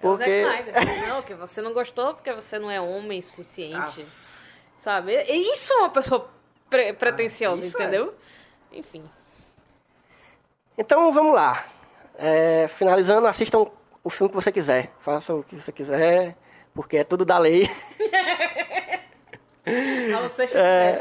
[0.00, 0.28] Porque...
[0.30, 1.08] É o Zack Snyder.
[1.08, 4.04] não, que você não gostou porque você não é homem suficiente.
[4.04, 4.22] Ah.
[4.78, 5.14] Sabe?
[5.28, 6.28] Isso é uma pessoa
[6.72, 8.14] pre pretensiosa, ah, entendeu?
[8.72, 8.78] É.
[8.78, 9.04] Enfim.
[10.78, 11.64] Então vamos lá.
[12.18, 13.66] É, finalizando, assistam
[14.02, 14.90] o filme que você quiser.
[15.00, 16.34] Faça o que você quiser,
[16.74, 17.68] porque é tudo da lei.
[20.54, 20.98] é...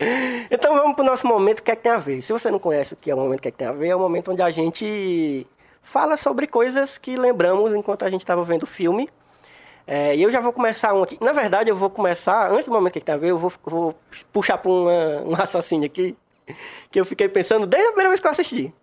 [0.50, 2.20] Então vamos para o nosso momento que é que tem a ver.
[2.20, 3.88] Se você não conhece o que é o momento que é que tem a ver,
[3.88, 5.46] é o momento onde a gente
[5.82, 9.08] fala sobre coisas que lembramos enquanto a gente estava vendo o filme.
[9.86, 11.18] É, e eu já vou começar um aqui.
[11.20, 13.94] Na verdade, eu vou começar, antes do momento que tem a ver, eu vou, vou
[14.32, 16.16] puxar para um raciocínio aqui,
[16.90, 18.74] que eu fiquei pensando desde a primeira vez que eu assisti.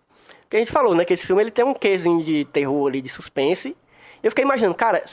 [0.50, 1.06] Que a gente falou, né?
[1.06, 3.76] Que esse filme ele tem um quezinho de terror ali, de suspense.
[4.22, 5.04] Eu fiquei imaginando, cara,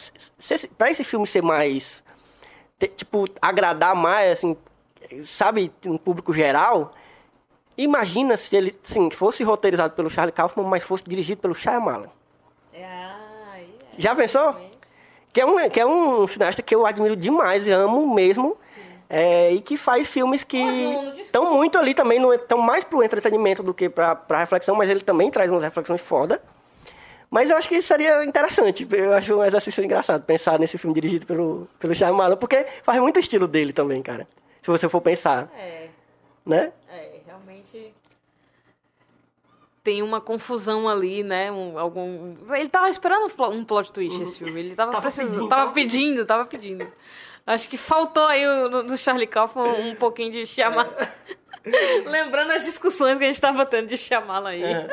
[0.77, 2.03] pra esse filme ser mais.
[2.97, 4.57] Tipo, agradar mais, assim,
[5.27, 6.93] sabe, um público geral.
[7.77, 12.11] Imagina se ele, sim, fosse roteirizado pelo Charlie Kaufman, mas fosse dirigido pelo Shyamalan.
[12.75, 13.65] É, é.
[13.97, 14.55] Já pensou?
[15.33, 18.57] Que é, um, que é um cineasta que eu admiro demais e amo mesmo.
[19.11, 20.61] É, e que faz filmes que
[21.19, 25.31] estão muito ali também, estão mais pro entretenimento do que pra reflexão, mas ele também
[25.31, 26.43] traz umas reflexões foda.
[27.31, 31.27] Mas eu acho que seria interessante, eu acho um exercício engraçado pensar nesse filme dirigido
[31.27, 34.27] pelo, pelo Shyamalan, porque faz muito estilo dele também, cara.
[34.63, 35.51] Se você for pensar.
[35.57, 35.89] É.
[36.45, 36.73] Né?
[36.91, 37.08] É,
[39.89, 41.51] tem uma confusão ali, né?
[41.51, 42.35] Um, algum...
[42.51, 44.61] Ele tava esperando um plot twist esse filme.
[44.61, 46.93] Ele tava, tava precisando, pedindo, tava pedindo, tava pedindo.
[47.47, 50.89] Acho que faltou aí no Charlie Kaufman um pouquinho de chamar.
[52.05, 54.63] Lembrando as discussões que a gente tava tendo de chamá-la aí.
[54.63, 54.89] É.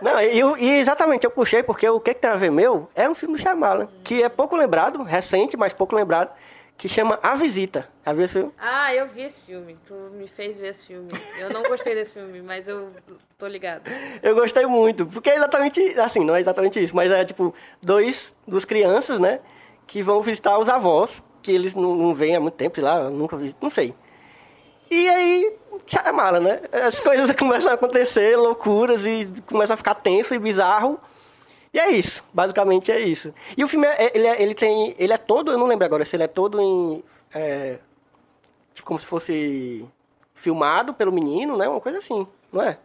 [0.00, 3.08] Não, e, e, exatamente, eu puxei porque o que, que tem a ver meu é
[3.08, 6.32] um filme do Shyamalan, que é pouco lembrado, recente, mas pouco lembrado
[6.82, 7.88] que chama A Visita.
[8.04, 8.52] Já viu esse filme?
[8.58, 9.78] Ah, eu vi esse filme.
[9.86, 11.12] Tu me fez ver esse filme.
[11.38, 12.90] Eu não gostei desse filme, mas eu
[13.38, 13.82] tô ligado.
[14.20, 18.34] Eu gostei muito, porque é exatamente, assim, não é exatamente isso, mas é tipo, dois,
[18.46, 19.38] duas crianças, né,
[19.86, 23.08] que vão visitar os avós, que eles não, não veem há muito tempo, sei lá,
[23.08, 23.94] nunca vi, não sei.
[24.90, 25.56] E aí,
[25.86, 26.62] chamala, né?
[26.72, 31.00] As coisas começam a acontecer, loucuras, e começa a ficar tenso e bizarro.
[31.72, 33.32] E é isso, basicamente é isso.
[33.56, 36.04] E o filme, é, ele, é, ele tem, ele é todo, eu não lembro agora
[36.04, 37.02] se ele é todo em,
[37.34, 37.78] é,
[38.74, 39.86] tipo como se fosse
[40.34, 41.68] filmado pelo menino, né?
[41.68, 42.76] Uma coisa assim, não é?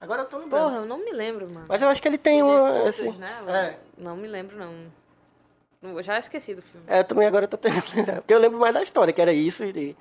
[0.00, 0.62] Agora eu tô lembrando.
[0.62, 1.66] Porra, eu não me lembro, mano.
[1.68, 3.38] Mas eu acho que ele tem uma, fotos, assim, né?
[3.48, 3.76] É.
[3.98, 4.72] Não me lembro, não.
[5.82, 6.86] Eu já esqueci do filme.
[6.88, 8.16] É, eu também agora tô tentando lembrar.
[8.16, 9.64] Porque eu lembro mais da história, que era isso.
[9.64, 9.96] E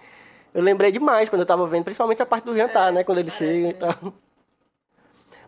[0.54, 3.04] eu lembrei demais quando eu tava vendo, principalmente a parte do jantar, é, né?
[3.04, 3.96] Quando ele chega e tal.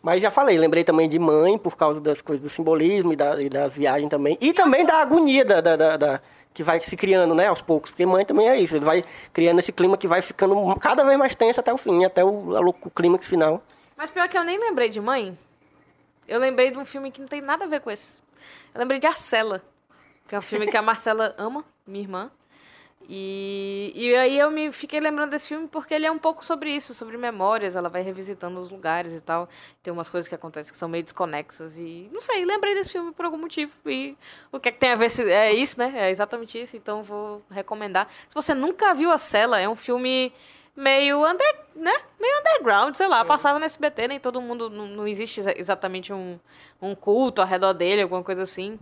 [0.01, 3.41] Mas já falei, lembrei também de mãe, por causa das coisas do simbolismo e, da,
[3.41, 4.38] e das viagens também.
[4.39, 6.21] E também da agonia da, da, da,
[6.53, 7.91] que vai se criando, né, aos poucos.
[7.91, 9.03] Porque mãe também é isso, vai
[9.34, 12.73] criando esse clima que vai ficando cada vez mais tenso até o fim, até o,
[12.81, 13.61] o clímax final.
[13.97, 15.38] Mas pior que eu nem lembrei de mãe.
[16.27, 18.19] Eu lembrei de um filme que não tem nada a ver com esse.
[18.73, 19.61] Eu lembrei de Arcela,
[20.27, 22.31] que é um filme que a Marcela ama, minha irmã.
[23.07, 26.69] E, e aí eu me fiquei lembrando desse filme porque ele é um pouco sobre
[26.69, 29.47] isso, sobre memórias, ela vai revisitando os lugares e tal.
[29.81, 33.11] Tem umas coisas que acontecem que são meio desconexas e não sei, lembrei desse filme
[33.11, 34.17] por algum motivo e
[34.51, 35.93] o que é que tem a ver é isso, né?
[35.95, 38.07] É exatamente isso, então vou recomendar.
[38.27, 40.34] Se você nunca viu A Cela, é um filme
[40.76, 41.93] meio under, né?
[42.19, 46.39] Meio underground, sei lá, passava no SBT, nem todo mundo não, não existe exatamente um,
[46.81, 48.80] um culto ao redor dele, alguma coisa assim.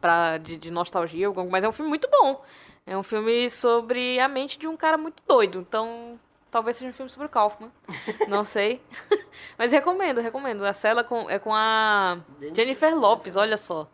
[0.00, 2.44] Pra, de, de nostalgia, mas é um filme muito bom.
[2.86, 5.60] É um filme sobre a mente de um cara muito doido.
[5.60, 6.18] Então,
[6.50, 7.70] talvez seja um filme sobre o Kaufman.
[8.28, 8.80] Não sei.
[9.56, 10.64] Mas recomendo, recomendo.
[10.64, 12.18] A cela com, é com a
[12.54, 13.88] Jennifer Lopes, olha só.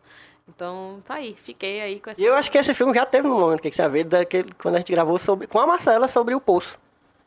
[0.47, 1.35] Então, tá aí.
[1.35, 2.21] Fiquei aí com essa...
[2.21, 4.77] Eu acho que esse filme já teve um momento que você vê daquele, quando a
[4.79, 6.77] gente gravou sobre, com a Marcela sobre o Poço.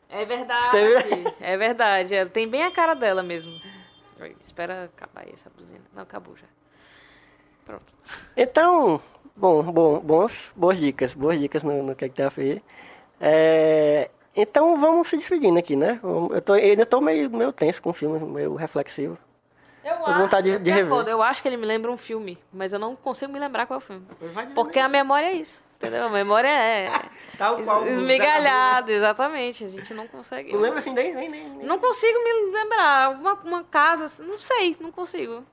[0.07, 0.77] É verdade.
[1.41, 2.13] é verdade.
[2.13, 3.59] É, tem bem a cara dela mesmo.
[4.39, 5.81] Espera acabar aí essa buzina.
[5.93, 6.47] Não, acabou já.
[7.65, 7.93] Pronto.
[8.37, 9.01] Então,
[9.35, 12.63] Bom, bom, bons, boas dicas, boas dicas no, no que é que tem a ver.
[13.19, 15.99] É, então vamos se despedindo aqui, né?
[16.03, 19.17] Eu, tô, eu ainda tô meio, meio tenso com o filme, meio reflexivo.
[19.83, 20.89] Eu Tô com vontade de- de é rever.
[20.89, 23.65] foda, eu acho que ele me lembra um filme, mas eu não consigo me lembrar
[23.65, 24.05] qual é o filme.
[24.55, 26.05] Porque a memória é isso, entendeu?
[26.05, 26.85] A memória é
[27.37, 29.63] Tal qual esmigalhada, exatamente.
[29.65, 30.53] A gente não consegue.
[30.53, 31.67] Não lembro assim nem, nem, nem, nem.
[31.67, 33.11] Não consigo me lembrar.
[33.11, 35.43] Uma, uma casa, não sei, não consigo.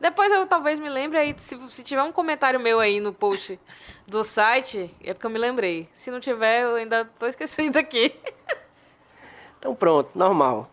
[0.00, 3.58] Depois eu talvez me lembre aí, se, se tiver um comentário meu aí no post
[4.06, 5.88] do site, é porque eu me lembrei.
[5.92, 8.14] Se não tiver, eu ainda tô esquecendo aqui.
[9.58, 10.70] Então pronto, normal.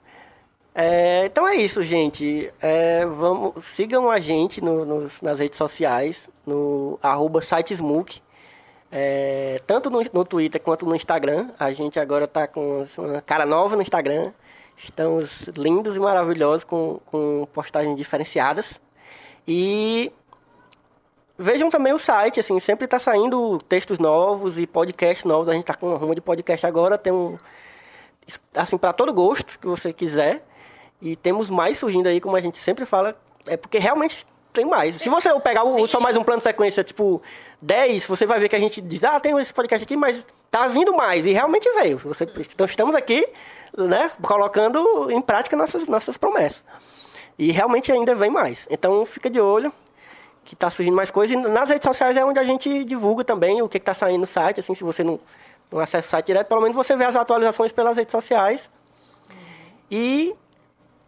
[0.74, 2.52] É, então é isso, gente.
[2.62, 8.22] É, vamos, sigam a gente no- nas redes sociais, no arroba sitesmook.
[8.92, 11.50] É, tanto no, no Twitter quanto no Instagram.
[11.58, 14.32] A gente agora tá com uma cara nova no Instagram.
[14.78, 18.80] Estamos lindos e maravilhosos com, com postagens diferenciadas.
[19.48, 20.12] E
[21.38, 25.50] vejam também o site, assim, sempre tá saindo textos novos e podcasts novos.
[25.50, 27.38] A gente tá com uma ruma de podcast agora, tem um
[28.56, 30.46] assim, para todo gosto que você quiser.
[31.02, 33.16] E temos mais surgindo aí, como a gente sempre fala,
[33.48, 34.96] é porque realmente tem mais.
[34.96, 37.22] Se você pegar o, só mais um plano de sequência, tipo
[37.62, 40.68] 10, você vai ver que a gente diz, ah, tem esse podcast aqui, mas tá
[40.68, 41.26] vindo mais.
[41.26, 41.98] E realmente veio.
[42.00, 43.28] Você, então estamos aqui,
[43.78, 46.64] né, colocando em prática nossas, nossas promessas.
[47.38, 48.66] E realmente ainda vem mais.
[48.70, 49.72] Então fica de olho
[50.44, 51.36] que tá surgindo mais coisas.
[51.36, 54.22] E nas redes sociais é onde a gente divulga também o que, que tá saindo
[54.22, 54.60] no site.
[54.60, 55.20] Assim, se você não,
[55.72, 58.70] não acessa o site direto, pelo menos você vê as atualizações pelas redes sociais.
[59.90, 60.36] E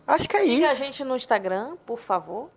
[0.05, 0.83] acho que é Siga a isso.
[0.83, 2.49] gente no Instagram, por favor.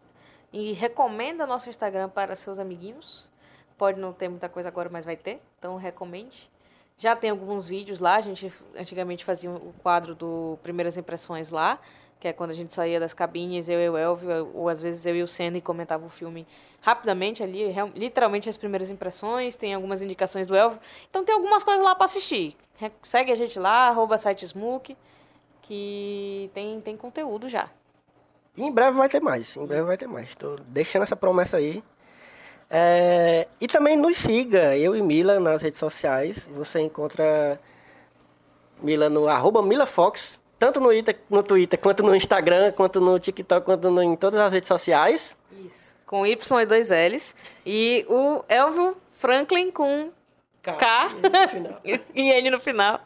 [0.52, 3.28] E recomenda nosso Instagram para seus amiguinhos.
[3.78, 5.40] Pode não ter muita coisa agora, mas vai ter.
[5.58, 6.50] Então recomende.
[6.98, 8.16] Já tem alguns vídeos lá.
[8.16, 11.78] A gente antigamente fazia o quadro do Primeiras Impressões lá.
[12.20, 15.06] Que é quando a gente saía das cabines, eu e o Elvio, ou às vezes
[15.06, 16.46] eu e o Senna e comentava o filme
[16.82, 20.78] rapidamente ali, real- literalmente as primeiras impressões, tem algumas indicações do Elvio.
[21.08, 22.56] Então tem algumas coisas lá para assistir.
[22.76, 24.94] Re- Segue a gente lá, arroba site Smook,
[25.62, 27.68] que tem, tem conteúdo já.
[28.56, 29.56] E em breve vai ter mais.
[29.56, 30.34] Em breve vai ter mais.
[30.34, 31.82] Tô deixando essa promessa aí.
[32.68, 36.36] É, e também nos siga, eu e Mila, nas redes sociais.
[36.54, 37.58] Você encontra
[38.82, 43.64] Mila no arroba MilaFox, tanto no Twitter, no Twitter, quanto no Instagram, quanto no TikTok,
[43.64, 45.36] quanto no- em todas as redes sociais.
[45.64, 45.96] Isso.
[46.06, 47.34] Com Y e dois L's.
[47.66, 50.10] E o Elvio Franklin com
[50.62, 51.10] K
[51.48, 51.80] final.
[52.14, 53.00] e N no final.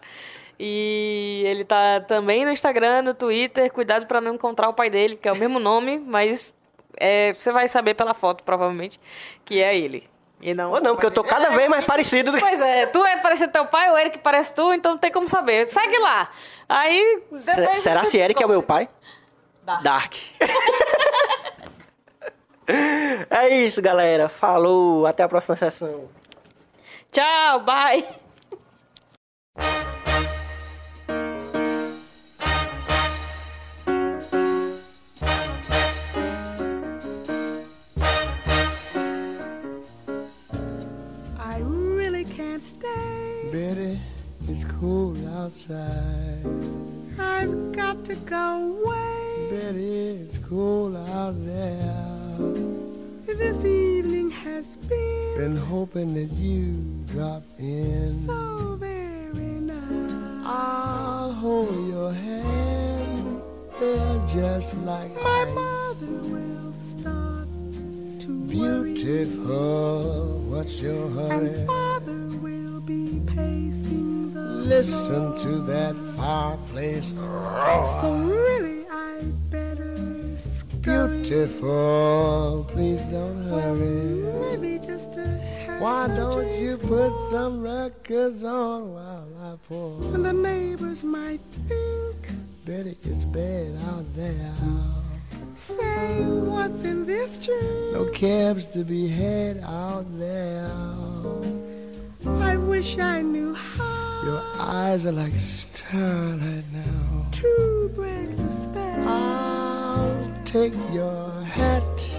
[0.59, 3.73] E ele tá também no Instagram, no Twitter.
[3.73, 6.55] Cuidado pra não encontrar o pai dele, que é o mesmo nome, mas
[6.97, 9.01] é, você vai saber pela foto, provavelmente,
[9.45, 10.09] que é ele.
[10.41, 12.39] E não, Ou não, porque eu tô cada vez mais parecido do.
[12.39, 15.29] Pois é, tu é parecer teu pai ou que parece tu, então não tem como
[15.29, 15.67] saber.
[15.67, 16.31] Segue lá.
[16.69, 17.23] Aí.
[17.83, 18.89] Será se Eric é o meu pai?
[19.63, 19.83] Dark.
[19.83, 20.15] Dark.
[23.31, 24.29] é isso, galera.
[24.29, 25.07] Falou.
[25.07, 26.09] Até a próxima sessão.
[27.11, 28.24] Tchau, bye.
[42.85, 43.53] Can't.
[43.53, 43.99] Betty,
[44.49, 46.39] it's cold outside.
[47.19, 49.49] I've got to go away.
[49.51, 51.95] Betty, it's cold out there.
[53.27, 56.75] This evening has been Been hoping that you
[57.13, 58.09] drop in.
[58.09, 60.43] so very nice.
[60.47, 63.43] I'll hold your hand.
[63.81, 65.55] They're just like My ice.
[65.55, 67.49] mother will start
[68.21, 71.67] to worry, Beautiful, what's your hurry?
[74.65, 77.11] Listen to that fireplace.
[78.01, 81.23] So really, I better scurry.
[81.23, 84.57] Beautiful, please don't hurry.
[84.57, 90.03] Maybe just have Why don't you put some records on while I pour?
[90.15, 92.17] And the neighbors might think,
[92.65, 94.55] Betty, it's bad out there.
[95.57, 97.93] say, what's in this drink?
[97.93, 100.71] No cabs to be had out there.
[102.27, 107.27] I wish I knew how Your eyes are like starlight now.
[107.33, 109.09] to break the spell.
[109.09, 112.11] I'll take your hat.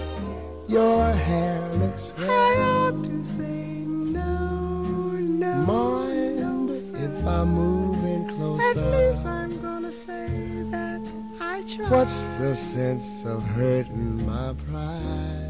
[0.68, 2.58] Your hair looks I right.
[2.92, 5.12] ought to say no,
[5.42, 7.26] no, Mind no, if.
[7.26, 8.74] I move in At closer?
[8.80, 11.00] least I'm gonna say that
[11.40, 11.90] I tried.
[11.90, 15.45] What's the sense of hurting my pride?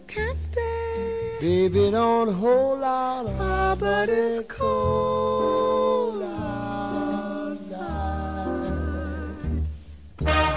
[0.00, 1.36] I can't stay.
[1.42, 3.26] Baby, don't hold out.
[3.38, 7.60] Ah, but it's cold outside.
[10.22, 10.49] outside.